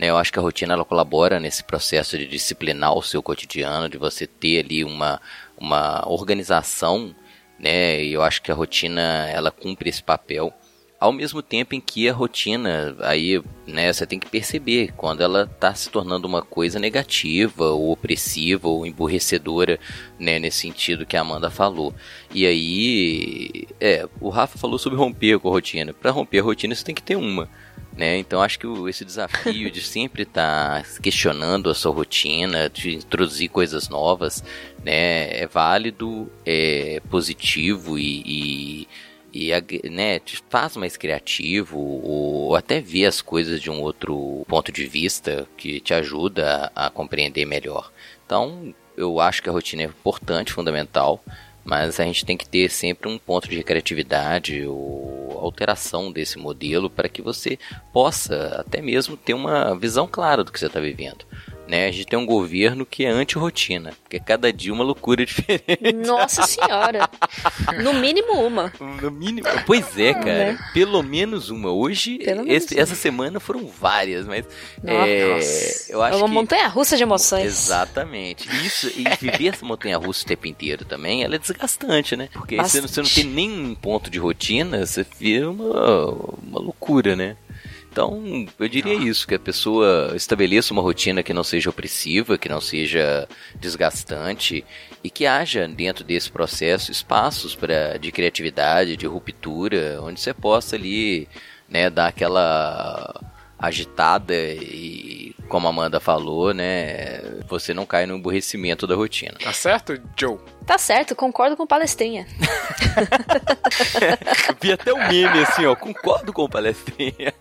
[0.00, 0.06] Né?
[0.06, 3.98] Eu acho que a rotina ela colabora nesse processo de disciplinar o seu cotidiano, de
[3.98, 5.20] você ter ali uma,
[5.58, 7.14] uma organização,
[7.58, 8.02] né?
[8.02, 10.54] E eu acho que a rotina ela cumpre esse papel.
[10.98, 15.42] Ao mesmo tempo em que a rotina, aí, né, você tem que perceber quando ela
[15.42, 19.78] está se tornando uma coisa negativa, ou opressiva, ou emburrecedora,
[20.18, 21.94] né, nesse sentido que a Amanda falou.
[22.34, 25.92] E aí, é, o Rafa falou sobre romper com a rotina.
[25.92, 27.48] Para romper a rotina, você tem que ter uma.
[27.96, 28.16] Né?
[28.18, 33.48] Então acho que o- esse desafio de sempre estar questionando a sua rotina, de introduzir
[33.50, 34.42] coisas novas,
[34.84, 38.86] né, é válido, é positivo e,
[39.34, 44.44] e, e, né, te faz mais criativo ou até ver as coisas de um outro
[44.48, 47.92] ponto de vista que te ajuda a, a compreender melhor.
[48.24, 51.22] Então eu acho que a rotina é importante, fundamental.
[51.64, 56.90] Mas a gente tem que ter sempre um ponto de criatividade ou alteração desse modelo
[56.90, 57.58] para que você
[57.92, 61.24] possa até mesmo ter uma visão clara do que você está vivendo.
[61.70, 61.86] Né?
[61.86, 65.92] A gente tem um governo que é anti-rotina, porque cada dia uma loucura diferente.
[66.04, 67.08] Nossa senhora.
[67.80, 68.72] No mínimo uma.
[69.00, 69.46] No mínimo.
[69.66, 70.24] Pois é, cara.
[70.52, 70.58] Né?
[70.74, 71.70] Pelo menos uma.
[71.70, 72.82] Hoje, Pelo menos esse- uma.
[72.82, 74.44] essa semana foram várias, mas.
[74.82, 75.06] Nossa.
[75.08, 75.38] é,
[75.90, 76.34] eu É acho uma que.
[76.34, 77.44] montanha russa de emoções.
[77.46, 78.48] Exatamente.
[78.66, 82.28] Isso, e viver essa montanha russa o tempo inteiro também, ela é desgastante, né?
[82.32, 86.08] Porque você, não- você não tem nenhum ponto de rotina, você vira uma,
[86.42, 87.36] uma loucura, né?
[87.90, 92.48] Então, eu diria isso, que a pessoa estabeleça uma rotina que não seja opressiva, que
[92.48, 94.64] não seja desgastante
[95.02, 100.76] e que haja dentro desse processo espaços para de criatividade, de ruptura, onde você possa
[100.76, 101.26] ali,
[101.68, 103.20] né, dar aquela
[103.60, 109.34] agitada e como a Amanda falou, né, você não cai no emburrecimento da rotina.
[109.42, 110.38] Tá certo, Joe?
[110.64, 112.26] Tá certo, concordo com palestrinha.
[114.48, 117.34] Eu vi até um meme assim, ó, concordo com o palestrinha.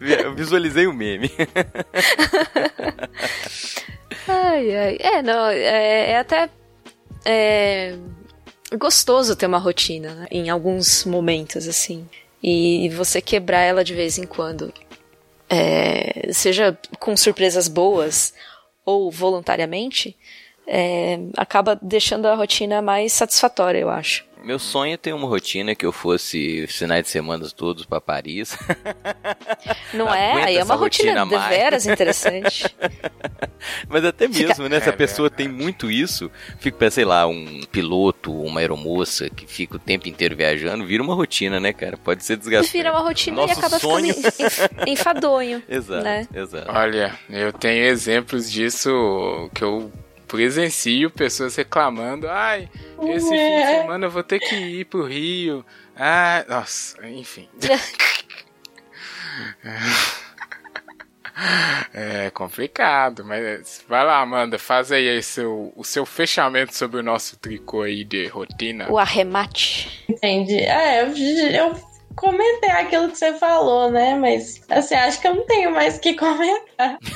[0.00, 1.30] Eu visualizei o meme.
[4.28, 4.98] Ai, ai.
[5.00, 6.50] É, não, é, é até
[7.24, 7.96] é,
[8.76, 10.26] gostoso ter uma rotina, né?
[10.30, 12.06] Em alguns momentos, assim.
[12.46, 14.70] E você quebrar ela de vez em quando.
[15.48, 18.34] É, seja com surpresas boas
[18.84, 20.14] ou voluntariamente,
[20.66, 24.24] é, acaba deixando a rotina mais satisfatória, eu acho.
[24.42, 28.54] Meu sonho é ter uma rotina que eu fosse finais de semana todos pra Paris.
[29.94, 30.42] Não é?
[30.44, 31.48] Aí é uma rotina, rotina mais.
[31.50, 32.64] deveras interessante.
[33.88, 34.80] Mas até mesmo, né?
[34.80, 39.30] Se a É pessoa tem muito isso, fica, pra, sei lá, um piloto, uma aeromoça
[39.30, 41.96] que fica o tempo inteiro viajando, vira uma rotina, né, cara?
[41.96, 42.72] Pode ser desgastante.
[42.76, 44.12] Vira uma rotina Nosso e acaba sonho.
[44.14, 45.62] ficando enf- enfadonho.
[45.68, 46.28] Exato, né?
[46.34, 46.70] exato.
[46.70, 49.90] Olha, eu tenho exemplos disso que eu
[50.26, 52.28] presencio pessoas reclamando.
[52.28, 52.68] Ai,
[53.02, 55.64] esse fim de semana eu vou ter que ir pro Rio.
[55.96, 57.48] Ah, nossa, enfim.
[61.92, 67.02] É complicado, mas vai lá, Amanda, faz aí, aí seu, o seu fechamento sobre o
[67.02, 68.88] nosso tricô aí de rotina.
[68.90, 70.04] O arremate.
[70.08, 70.60] Entendi.
[70.60, 71.08] É, eu,
[71.50, 71.74] eu
[72.14, 74.14] comentei aquilo que você falou, né?
[74.14, 76.98] Mas, assim, acho que eu não tenho mais o que comentar.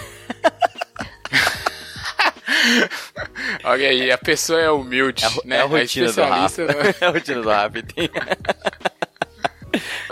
[3.65, 5.57] Olha aí, a pessoa é humilde, É né?
[5.59, 6.65] é a rotina do Rafa.
[6.65, 6.75] né?
[7.01, 7.79] É a rotina do Rafa.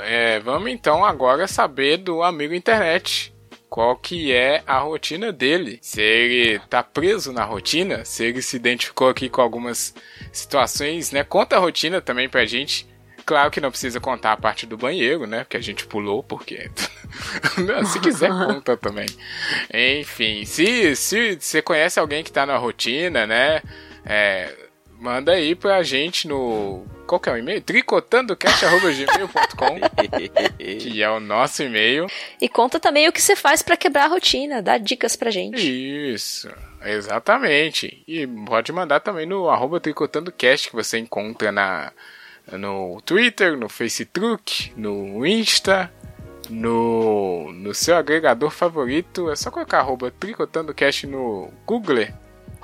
[0.02, 3.34] É, vamos então agora saber do amigo internet.
[3.68, 5.78] Qual que é a rotina dele?
[5.82, 9.92] Se ele tá preso na rotina, se ele se identificou aqui com algumas
[10.32, 11.24] situações, né?
[11.24, 12.86] Conta a rotina também pra gente.
[13.26, 15.44] Claro que não precisa contar a parte do banheiro, né?
[15.48, 16.70] Que a gente pulou, porque.
[17.58, 19.08] Não, se quiser, conta também.
[19.74, 23.60] Enfim, se, se você conhece alguém que tá na rotina, né?
[24.04, 24.54] É,
[25.00, 26.86] manda aí pra gente no.
[27.04, 27.60] Qual que é o e-mail?
[27.62, 29.80] tricotandocast.gmail.com
[30.78, 32.06] Que é o nosso e-mail.
[32.40, 35.58] E conta também o que você faz pra quebrar a rotina, dá dicas pra gente.
[35.58, 36.48] Isso,
[36.84, 38.04] exatamente.
[38.06, 41.92] E pode mandar também no arroba tricotandocast que você encontra na,
[42.52, 45.92] no Twitter, no Facebook, no Insta,
[46.48, 49.30] no, no seu agregador favorito.
[49.30, 52.06] É só colocar arroba tricotandocast no Google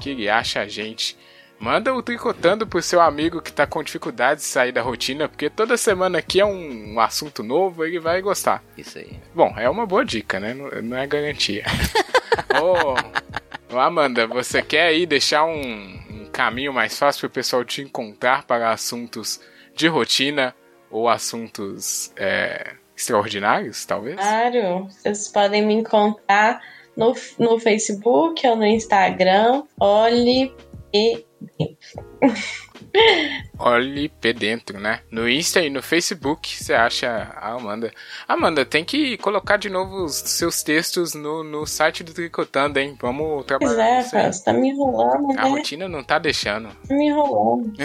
[0.01, 1.17] que ele acha a gente.
[1.59, 5.49] Manda o Tricotando pro seu amigo que tá com dificuldade de sair da rotina, porque
[5.49, 8.65] toda semana aqui é um, um assunto novo, ele vai gostar.
[8.77, 9.17] Isso aí.
[9.33, 10.55] Bom, é uma boa dica, né?
[10.55, 11.65] Não, não é garantia.
[13.71, 17.81] Ô, Amanda, você quer aí deixar um, um caminho mais fácil para o pessoal te
[17.81, 19.41] encontrar para assuntos
[19.75, 20.55] de rotina
[20.91, 24.17] ou assuntos é, extraordinários, talvez?
[24.17, 26.61] Claro, vocês podem me encontrar
[26.97, 29.65] no, no Facebook ou no Instagram.
[29.81, 30.55] Olhe
[30.93, 31.25] e
[33.59, 35.01] Olhe P dentro, né?
[35.11, 37.93] No Insta e no Facebook você acha a Amanda.
[38.29, 42.97] Amanda, tem que colocar de novo os seus textos no, no site do Tricotando, hein?
[43.01, 44.23] Vamos Pois trabalhar é, nisso aí.
[44.23, 45.49] cara, você tá me enrolando, A né?
[45.51, 46.69] rotina não tá deixando.
[46.69, 47.73] Tá me enrolando.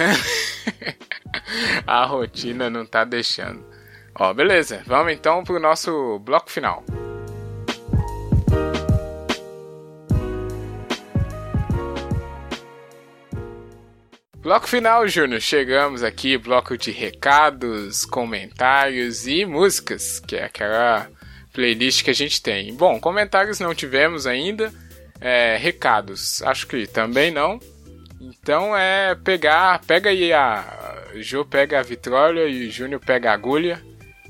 [1.86, 3.64] A rotina não tá deixando.
[4.16, 4.82] Ó, beleza.
[4.86, 6.84] Vamos então pro nosso bloco final.
[14.48, 15.42] Bloco final, Júnior.
[15.42, 21.10] Chegamos aqui, bloco de recados, comentários e músicas, que é aquela
[21.52, 22.74] playlist que a gente tem.
[22.74, 24.74] Bom, comentários não tivemos ainda.
[25.20, 27.60] É, recados, acho que também não.
[28.22, 30.64] Então é pegar, pega aí a
[31.18, 33.84] Jo pega a vitrola e o Júnior pega a agulha,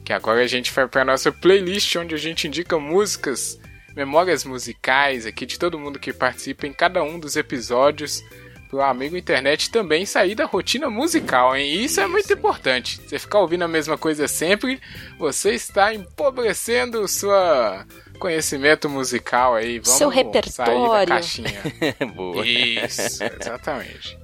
[0.03, 3.59] que agora a gente vai para nossa playlist onde a gente indica músicas,
[3.95, 8.23] memórias musicais aqui de todo mundo que participa em cada um dos episódios
[8.69, 11.65] pro amigo internet também sair da rotina musical, hein?
[11.67, 12.99] E isso é muito importante.
[13.07, 14.79] Você ficar ouvindo a mesma coisa sempre,
[15.17, 17.29] você está empobrecendo o seu
[18.19, 19.79] conhecimento musical aí.
[19.79, 20.91] Vamos Seu sair repertório.
[20.91, 21.61] da caixinha.
[22.15, 22.45] Boa.
[22.45, 24.17] Isso, exatamente.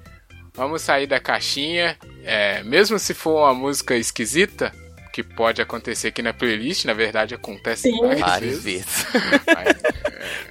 [0.53, 1.97] Vamos sair da caixinha.
[2.23, 4.71] É, mesmo se for uma música esquisita,
[5.11, 7.99] que pode acontecer aqui na playlist, na verdade acontece Sim.
[7.99, 8.63] várias, Várias vezes.
[8.63, 9.07] vezes.
[9.55, 9.83] Mas,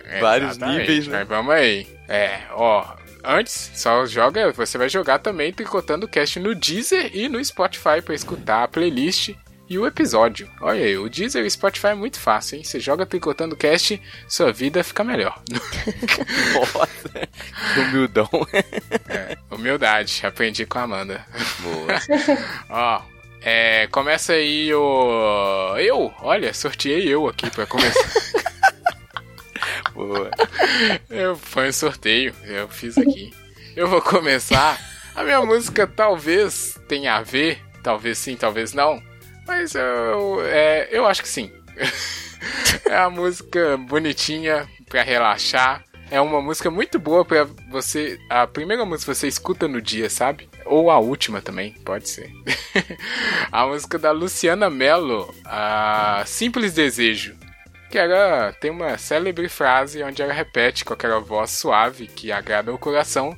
[0.05, 1.19] é, Vários níveis, né?
[1.21, 1.87] Mas vamos aí.
[2.09, 3.02] É, ó.
[3.25, 4.53] Antes, só joga.
[4.53, 9.35] Você vai jogar também Tricotando Cast no Deezer e no Spotify para escutar a playlist
[9.69, 10.51] e o episódio.
[10.61, 12.65] Olha aí, o Deezer e o Spotify é muito fácil, hein?
[12.65, 15.41] Você joga Tricotando Cast, sua vida fica melhor.
[16.55, 17.29] Nossa,
[17.81, 18.29] humildão.
[19.51, 21.25] Humildade, aprendi com a Amanda.
[21.61, 22.39] Boa.
[22.69, 23.03] Ó,
[23.41, 25.77] é, começa aí o.
[25.79, 26.13] Eu?
[26.21, 28.42] Olha, sorteei eu aqui pra começar.
[30.07, 30.31] Boa.
[31.11, 33.33] eu, foi um sorteio, eu fiz aqui.
[33.75, 34.79] Eu vou começar.
[35.15, 39.03] A minha música talvez tenha a ver, talvez sim, talvez não.
[39.47, 41.51] Mas eu, é, eu acho que sim.
[42.87, 45.85] é uma música bonitinha pra relaxar.
[46.11, 48.19] É uma música muito boa pra você.
[48.29, 50.49] A primeira música que você escuta no dia, sabe?
[50.67, 52.31] Ou a última também, pode ser.
[53.51, 57.35] a música da Luciana Mello, a Simples Desejo.
[57.93, 62.73] Que ela tem uma célebre frase onde ela repete com aquela voz suave que agrada
[62.73, 63.37] o coração.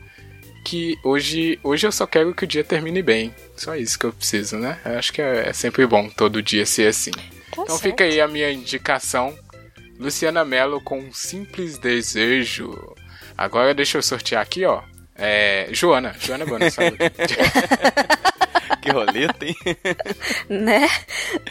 [0.64, 3.34] Que hoje, hoje eu só quero que o dia termine bem.
[3.56, 4.78] Só isso que eu preciso, né?
[4.84, 7.10] Eu acho que é, é sempre bom todo dia ser assim.
[7.10, 7.80] Tá Então certo.
[7.82, 9.36] fica aí a minha indicação.
[9.98, 12.94] Luciana Mello com um simples desejo.
[13.36, 14.82] Agora deixa eu sortear aqui, ó.
[15.16, 16.96] É, Joana, Joana Bona, sabe?
[18.84, 19.56] Que roleta, hein?
[20.48, 20.88] Né?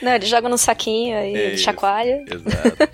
[0.02, 1.64] Não, ele joga num saquinho e É isso.
[1.64, 2.24] chacoalha.
[2.30, 2.90] Exato.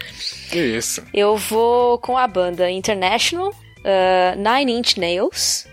[0.56, 1.04] Isso.
[1.14, 5.68] Eu vou com a banda International, uh, Nine Inch Nails,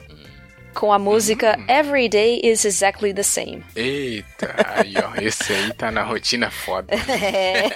[0.76, 3.64] com a música Every Day is Exactly the Same.
[3.74, 6.94] Eita, aí ó, esse aí tá na rotina foda.
[6.94, 7.70] É.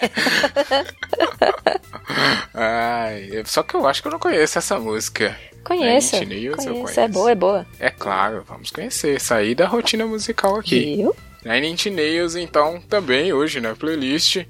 [2.53, 5.35] Ai, só que eu acho que eu não conheço essa música.
[5.65, 6.23] Conheço.
[6.27, 7.01] Nails eu conheço.
[7.01, 7.67] É boa, é boa.
[7.79, 9.19] É claro, vamos conhecer.
[9.19, 10.97] Sair da rotina musical aqui.
[10.97, 11.17] Viu?
[11.43, 14.45] Nine Inch Nails, então, também hoje na playlist.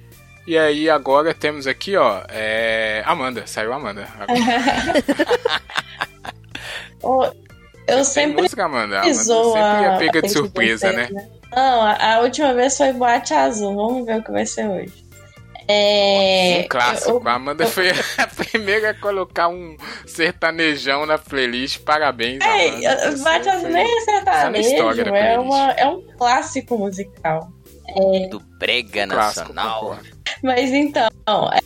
[0.47, 3.05] E aí, agora temos aqui, ó, é...
[3.07, 3.47] Amanda.
[3.47, 4.09] Saiu Amanda.
[7.03, 7.31] Ô,
[7.91, 8.65] Eu sempre música.
[8.65, 9.93] Amanda pisou sempre a.
[9.95, 11.07] é pega de surpresa, né?
[11.07, 13.75] Desejo, Não, a, a última vez foi Boate Azul.
[13.75, 15.05] Vamos ver o que vai ser hoje.
[15.69, 16.63] É.
[16.65, 17.11] Um clássico.
[17.11, 21.81] eu- a Amanda foi a primeira a colocar um sertanejão na playlist.
[21.81, 23.11] Parabéns, Ei, Amanda.
[23.17, 27.49] Você Boate Azul nem é sertanejo, é, uma, é um clássico musical.
[28.31, 29.99] Do Brega Nacional.
[30.43, 31.09] Mas então,
[31.53, 31.59] é,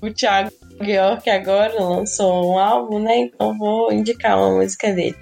[0.00, 0.50] o Thiago
[0.80, 3.16] York agora lançou um álbum, né?
[3.18, 5.16] Então vou indicar uma música dele.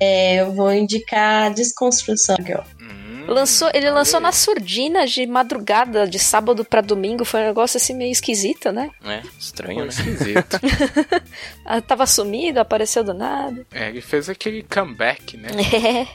[0.00, 2.68] É, eu vou indicar Desconstrução York.
[2.80, 7.24] Hum, Lançou, ele lançou na surdina de madrugada, de sábado pra domingo.
[7.24, 8.88] Foi um negócio assim meio esquisito, né?
[9.04, 9.88] É, estranho, Foi né?
[9.88, 10.60] esquisito.
[11.64, 13.66] Ah, Tava sumido, apareceu do nada.
[13.72, 15.48] é, ele fez aquele comeback, né?
[15.74, 16.06] É.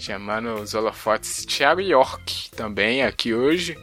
[0.00, 3.78] chamando os holofotes Thiago York também aqui hoje.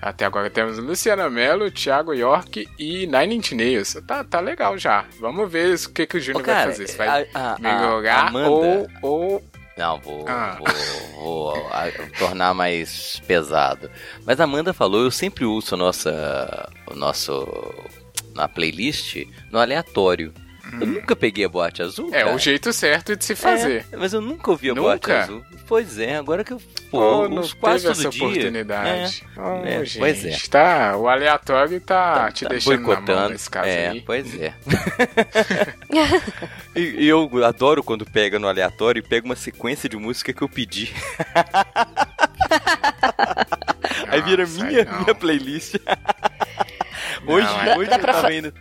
[0.00, 3.94] Até agora temos Luciana Mello, Thiago York e Nine Inch Nails.
[4.06, 5.04] Tá, tá legal já.
[5.20, 6.86] Vamos ver o que, que o Júnior vai fazer.
[6.88, 9.44] Se vai a- a- melhorar Amanda- ou, ou...
[9.76, 10.56] Não, vou, Ah.
[10.58, 11.22] vou,
[11.52, 13.90] vou a- tornar mais pesado.
[14.24, 17.46] Mas a Amanda falou, eu sempre uso a nossa, o nosso
[18.34, 19.16] na playlist
[19.50, 20.32] no aleatório.
[20.80, 22.08] Eu nunca peguei a boate azul.
[22.12, 22.34] É cara.
[22.34, 23.86] o jeito certo de se fazer.
[23.92, 24.88] É, mas eu nunca ouvi a Nunca?
[24.88, 25.44] boate azul.
[25.66, 26.60] Pois é, agora que eu
[26.90, 28.24] pô, Ou não quase teve todo essa dia.
[28.26, 29.24] oportunidade.
[29.36, 30.36] Oh, É, gente, pois é.
[30.50, 33.28] Tá, o aleatório tá, Tá- te tá deixando na mão boicotando.
[33.30, 34.00] nesse caso é, aí.
[34.02, 34.54] Pois é.
[36.76, 40.42] e, e eu adoro quando pega no aleatório e pega uma sequência de música que
[40.42, 40.92] eu pedi.
[44.08, 45.74] Aí vira Nossa, minha, minha playlist.
[47.26, 48.52] hoje, Não, hoje dá pra fa- indo.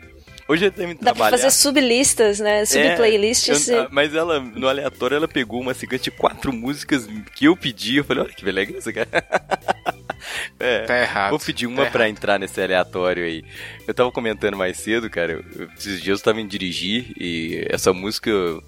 [0.47, 1.37] Hoje eu indo Dá pra trabalhar.
[1.37, 2.61] fazer sublistas, né?
[2.61, 3.67] É, Subplaylists.
[3.67, 7.97] eu- mas ela, no aleatório, ela pegou uma sequência de quatro músicas que eu pedi.
[7.97, 9.07] Eu falei, olha que legal isso, cara.
[10.59, 11.29] É, Tá errado.
[11.31, 12.17] Vou pedir uma tá pra errado.
[12.17, 13.43] entrar nesse aleatório aí.
[13.87, 15.33] Eu tava comentando mais cedo, cara.
[15.55, 18.63] eu- esses dias eu tava em dirigir e essa música, eu-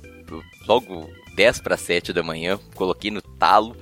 [0.67, 3.75] logo 10 para 7 da manhã, coloquei no talo.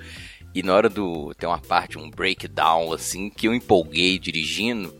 [0.53, 1.33] E na hora do.
[1.35, 4.95] Tem uma parte, um breakdown, assim, que eu empolguei dirigindo.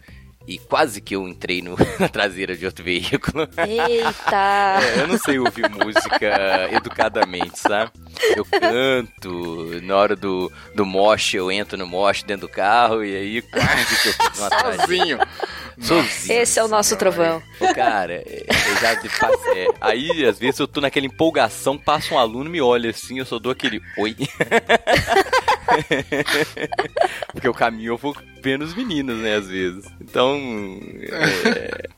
[0.47, 3.47] E quase que eu entrei no, na traseira de outro veículo.
[3.57, 4.75] Eita!
[4.85, 7.91] É, eu não sei ouvir música educadamente, sabe?
[8.35, 13.15] Eu canto, na hora do, do mosh, eu entro no mosh dentro do carro e
[13.15, 14.77] aí quase que eu fiz uma.
[14.77, 15.19] Sozinho.
[15.79, 16.41] Sozinho.
[16.41, 17.41] Esse é o nosso trovão.
[17.73, 19.67] Cara, eu já passei.
[19.81, 23.39] Aí, às vezes, eu tô naquela empolgação, passa um aluno, me olha assim, eu só
[23.39, 24.15] dou aquele oi.
[27.31, 29.85] Porque o caminho eu vou vendo os meninos, né, às vezes.
[29.99, 30.39] Então,
[31.09, 31.89] é,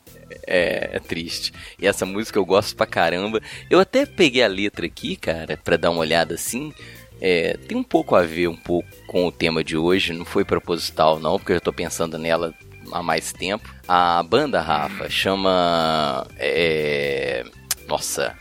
[0.48, 1.54] é, é triste.
[1.80, 3.42] E essa música eu gosto pra caramba.
[3.70, 6.74] Eu até peguei a letra aqui, cara, pra dar uma olhada assim.
[7.20, 10.46] É, tem um pouco a ver um pouco com o tema de hoje, não foi
[10.46, 12.54] proposital não, porque eu tô pensando nela
[12.92, 13.74] há mais tempo.
[13.88, 16.28] A banda, Rafa, chama.
[16.38, 17.44] é,
[17.88, 18.38] nossa,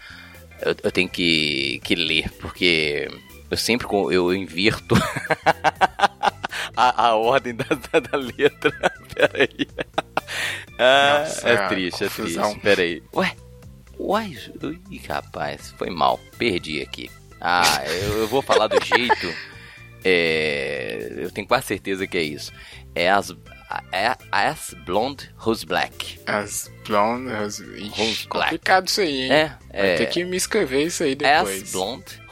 [0.61, 3.09] eu, eu tenho que, que ler, porque
[3.51, 4.94] eu sempre eu invirto
[6.76, 8.72] a, a ordem da, da, da letra.
[9.14, 9.66] Peraí.
[10.78, 12.61] Ah, Nossa, é triste, é triste.
[12.61, 13.03] Peraí.
[13.14, 13.34] Ué,
[13.99, 14.36] uai,
[14.90, 17.11] ih, rapaz, foi mal, perdi aqui.
[17.40, 19.26] Ah, eu, eu vou falar do jeito.
[20.09, 22.53] É, eu tenho quase certeza que é isso.
[22.94, 23.34] É as,
[23.90, 26.20] é as blonde who's black.
[26.26, 27.59] As blondes.
[27.59, 28.28] Who's Ixi, black.
[28.28, 29.32] complicado isso aí, hein?
[29.32, 29.97] É, Vai é.
[29.97, 31.72] ter que me escrever isso aí As depois.
[31.72, 32.22] blonde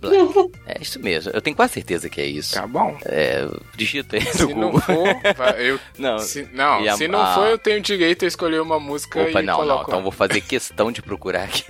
[0.00, 0.50] black.
[0.66, 1.32] É isso mesmo.
[1.34, 2.54] Eu tenho quase certeza que é isso.
[2.54, 2.96] Tá bom.
[3.04, 3.46] É,
[3.76, 4.80] digita aí no Se não Google.
[4.80, 5.80] for, vai- eu.
[5.98, 6.18] Não.
[6.18, 9.30] Se, não, a- se não a- for, eu tenho direito a escolher uma música Opa,
[9.30, 9.56] e não, não.
[9.56, 9.98] coloco Então lá.
[10.00, 11.64] eu vou fazer questão de procurar aqui.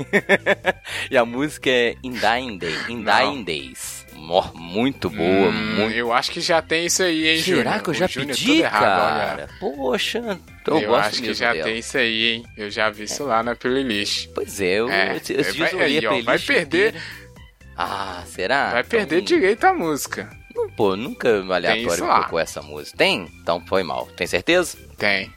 [1.10, 2.74] e a música é In Dying Day.
[2.88, 3.32] In Não.
[3.32, 4.00] Dying Days.
[4.14, 5.94] Mó- Muito boa, Hum, muito.
[5.96, 7.64] Eu acho que já tem isso aí, hein, Júnior?
[7.64, 9.32] Será que eu já Júnior pedi, errado, cara?
[9.32, 9.48] olha.
[9.58, 11.64] Poxa, eu, Eu, acho que já dela.
[11.64, 12.44] tem isso aí, hein?
[12.56, 14.28] Eu já vi isso lá na playlist.
[14.34, 17.06] Pois é, eu, É, esses dias eu olhei a playlist vai perder- inteira.
[17.82, 18.72] Ah, será?
[18.72, 20.30] Vai perder Então, direito a música.
[20.76, 22.98] Pô, nunca isso aleatório colocou essa música.
[22.98, 23.26] Tem?
[23.40, 24.06] Então foi mal.
[24.16, 24.76] Tem certeza?
[24.98, 25.32] Tem.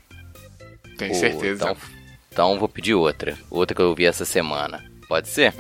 [0.98, 1.64] Tem Pô, certeza.
[1.64, 1.78] Então,
[2.30, 3.38] então vou pedir outra.
[3.50, 4.84] Outra que eu vi essa semana.
[5.14, 5.54] Pode ser?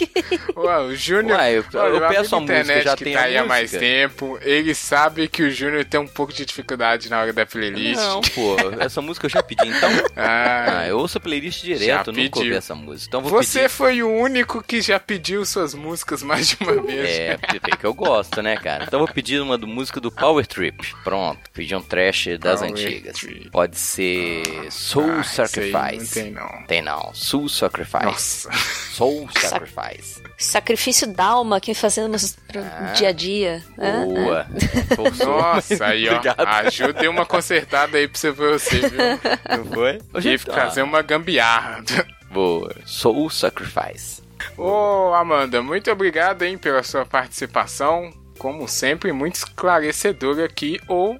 [0.56, 1.38] Ué, o Júnior.
[1.38, 4.38] Ué, eu- olha, eu peço a música, já que tem tá aí há mais tempo.
[4.40, 8.00] Ele sabe que o Júnior tem um pouco de dificuldade na hora da playlist.
[8.00, 8.56] Não, pô.
[8.80, 9.68] Essa música eu já pedi.
[9.68, 12.12] Então, Ah, ah, eu ouço a playlist direto.
[12.12, 13.08] Nunca ouvi essa música.
[13.08, 13.68] Então vou você pedir.
[13.68, 17.06] foi o único que já pediu suas músicas mais de uma vez.
[17.10, 18.84] É, porque que eu gosto, né, cara?
[18.84, 20.94] Então vou pedir uma do música do Power Trip.
[21.04, 23.18] Pronto, pedir um trash das Power antigas.
[23.18, 23.50] Trip.
[23.50, 26.18] Pode ser Soul Ah, isso aí Sacrifice.
[26.18, 26.66] Não tem, não.
[26.66, 27.12] Tem não.
[27.12, 28.04] Soul Sacrifice.
[28.04, 28.50] Nossa.
[28.94, 30.22] Soul Sacrifice.
[30.38, 32.92] Sacrifício da alma que fazemos pro Ah.
[32.94, 33.64] dia a dia.
[33.76, 34.04] né?
[34.06, 34.46] Boa.
[34.96, 36.12] Forçou, Nossa, mas aí, ó.
[36.16, 36.46] obrigado.
[36.46, 39.00] Ajuda uma consertada aí pra você ver você, viu?
[39.58, 39.98] Não foi?
[40.20, 41.82] Tive que fazer uma gambiarra.
[42.30, 42.74] Boa.
[42.84, 44.22] Soul Sacrifice.
[44.58, 48.10] Ô, Amanda, muito obrigado, hein, pela sua participação.
[48.38, 50.80] Como sempre, muito esclarecedora aqui.
[50.88, 51.18] Ou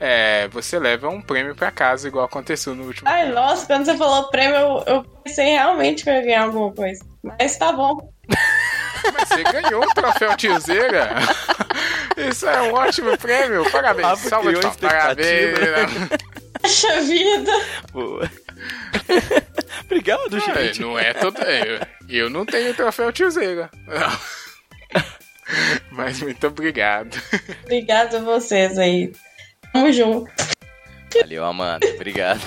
[0.00, 3.08] é, você leva um prêmio pra casa, igual aconteceu no último.
[3.08, 6.70] Ai, nossa, quando você falou prêmio, eu, eu pensei realmente que eu ia ganhar alguma
[6.72, 7.02] coisa.
[7.38, 8.12] Mas tá bom.
[9.12, 11.10] Mas você ganhou um troféu tiozeira.
[12.16, 13.70] Isso é um ótimo prêmio.
[13.70, 14.06] Parabéns.
[14.08, 14.76] Ah, Salva de palmas.
[14.76, 15.58] Parabéns.
[16.60, 17.52] Poxa vida.
[17.92, 18.30] Boa.
[19.84, 20.80] Obrigado, É, gente.
[20.80, 21.38] não é todo.
[21.42, 23.70] Eu, eu não tenho troféu tiozeira.
[23.86, 25.02] Não.
[25.92, 27.16] Mas muito obrigado.
[27.64, 29.12] Obrigada a vocês aí.
[29.72, 30.30] Tamo junto.
[31.20, 31.86] Valeu, Amanda.
[31.94, 32.40] Obrigado.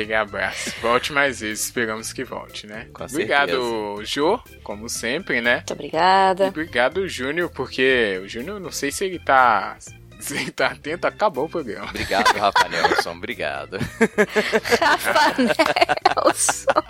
[0.00, 0.72] Aquele abraço.
[0.82, 2.86] Volte mais vezes, esperamos que volte, né?
[2.92, 5.56] Com obrigado, Jô, como sempre, né?
[5.56, 6.46] Muito E obrigada.
[6.48, 9.76] obrigado, Júnior, porque o Júnior, não sei se ele tá.
[10.18, 11.84] Se ele tá atento, acabou o programa.
[11.90, 13.10] Obrigado, Rafa Nelson.
[13.12, 13.76] Obrigado.
[14.80, 16.82] Rafa Nelson.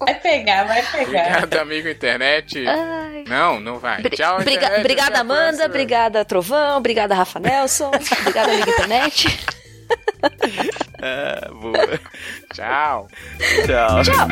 [0.00, 1.42] Vai pegar, vai pegar.
[1.42, 2.66] Obrigado, amigo internet.
[2.66, 3.24] Ai.
[3.28, 4.00] Não, não vai.
[4.00, 5.66] Bri- Tchau, briga- internet, obrigada, Amanda.
[5.66, 6.78] Obrigada, Trovão.
[6.78, 7.90] Obrigada, Rafa Nelson.
[8.20, 9.46] Obrigada, amiga internet.
[11.00, 12.00] é, boa.
[12.52, 13.08] Tchau.
[13.66, 14.02] Tchau.
[14.02, 14.28] Tchau.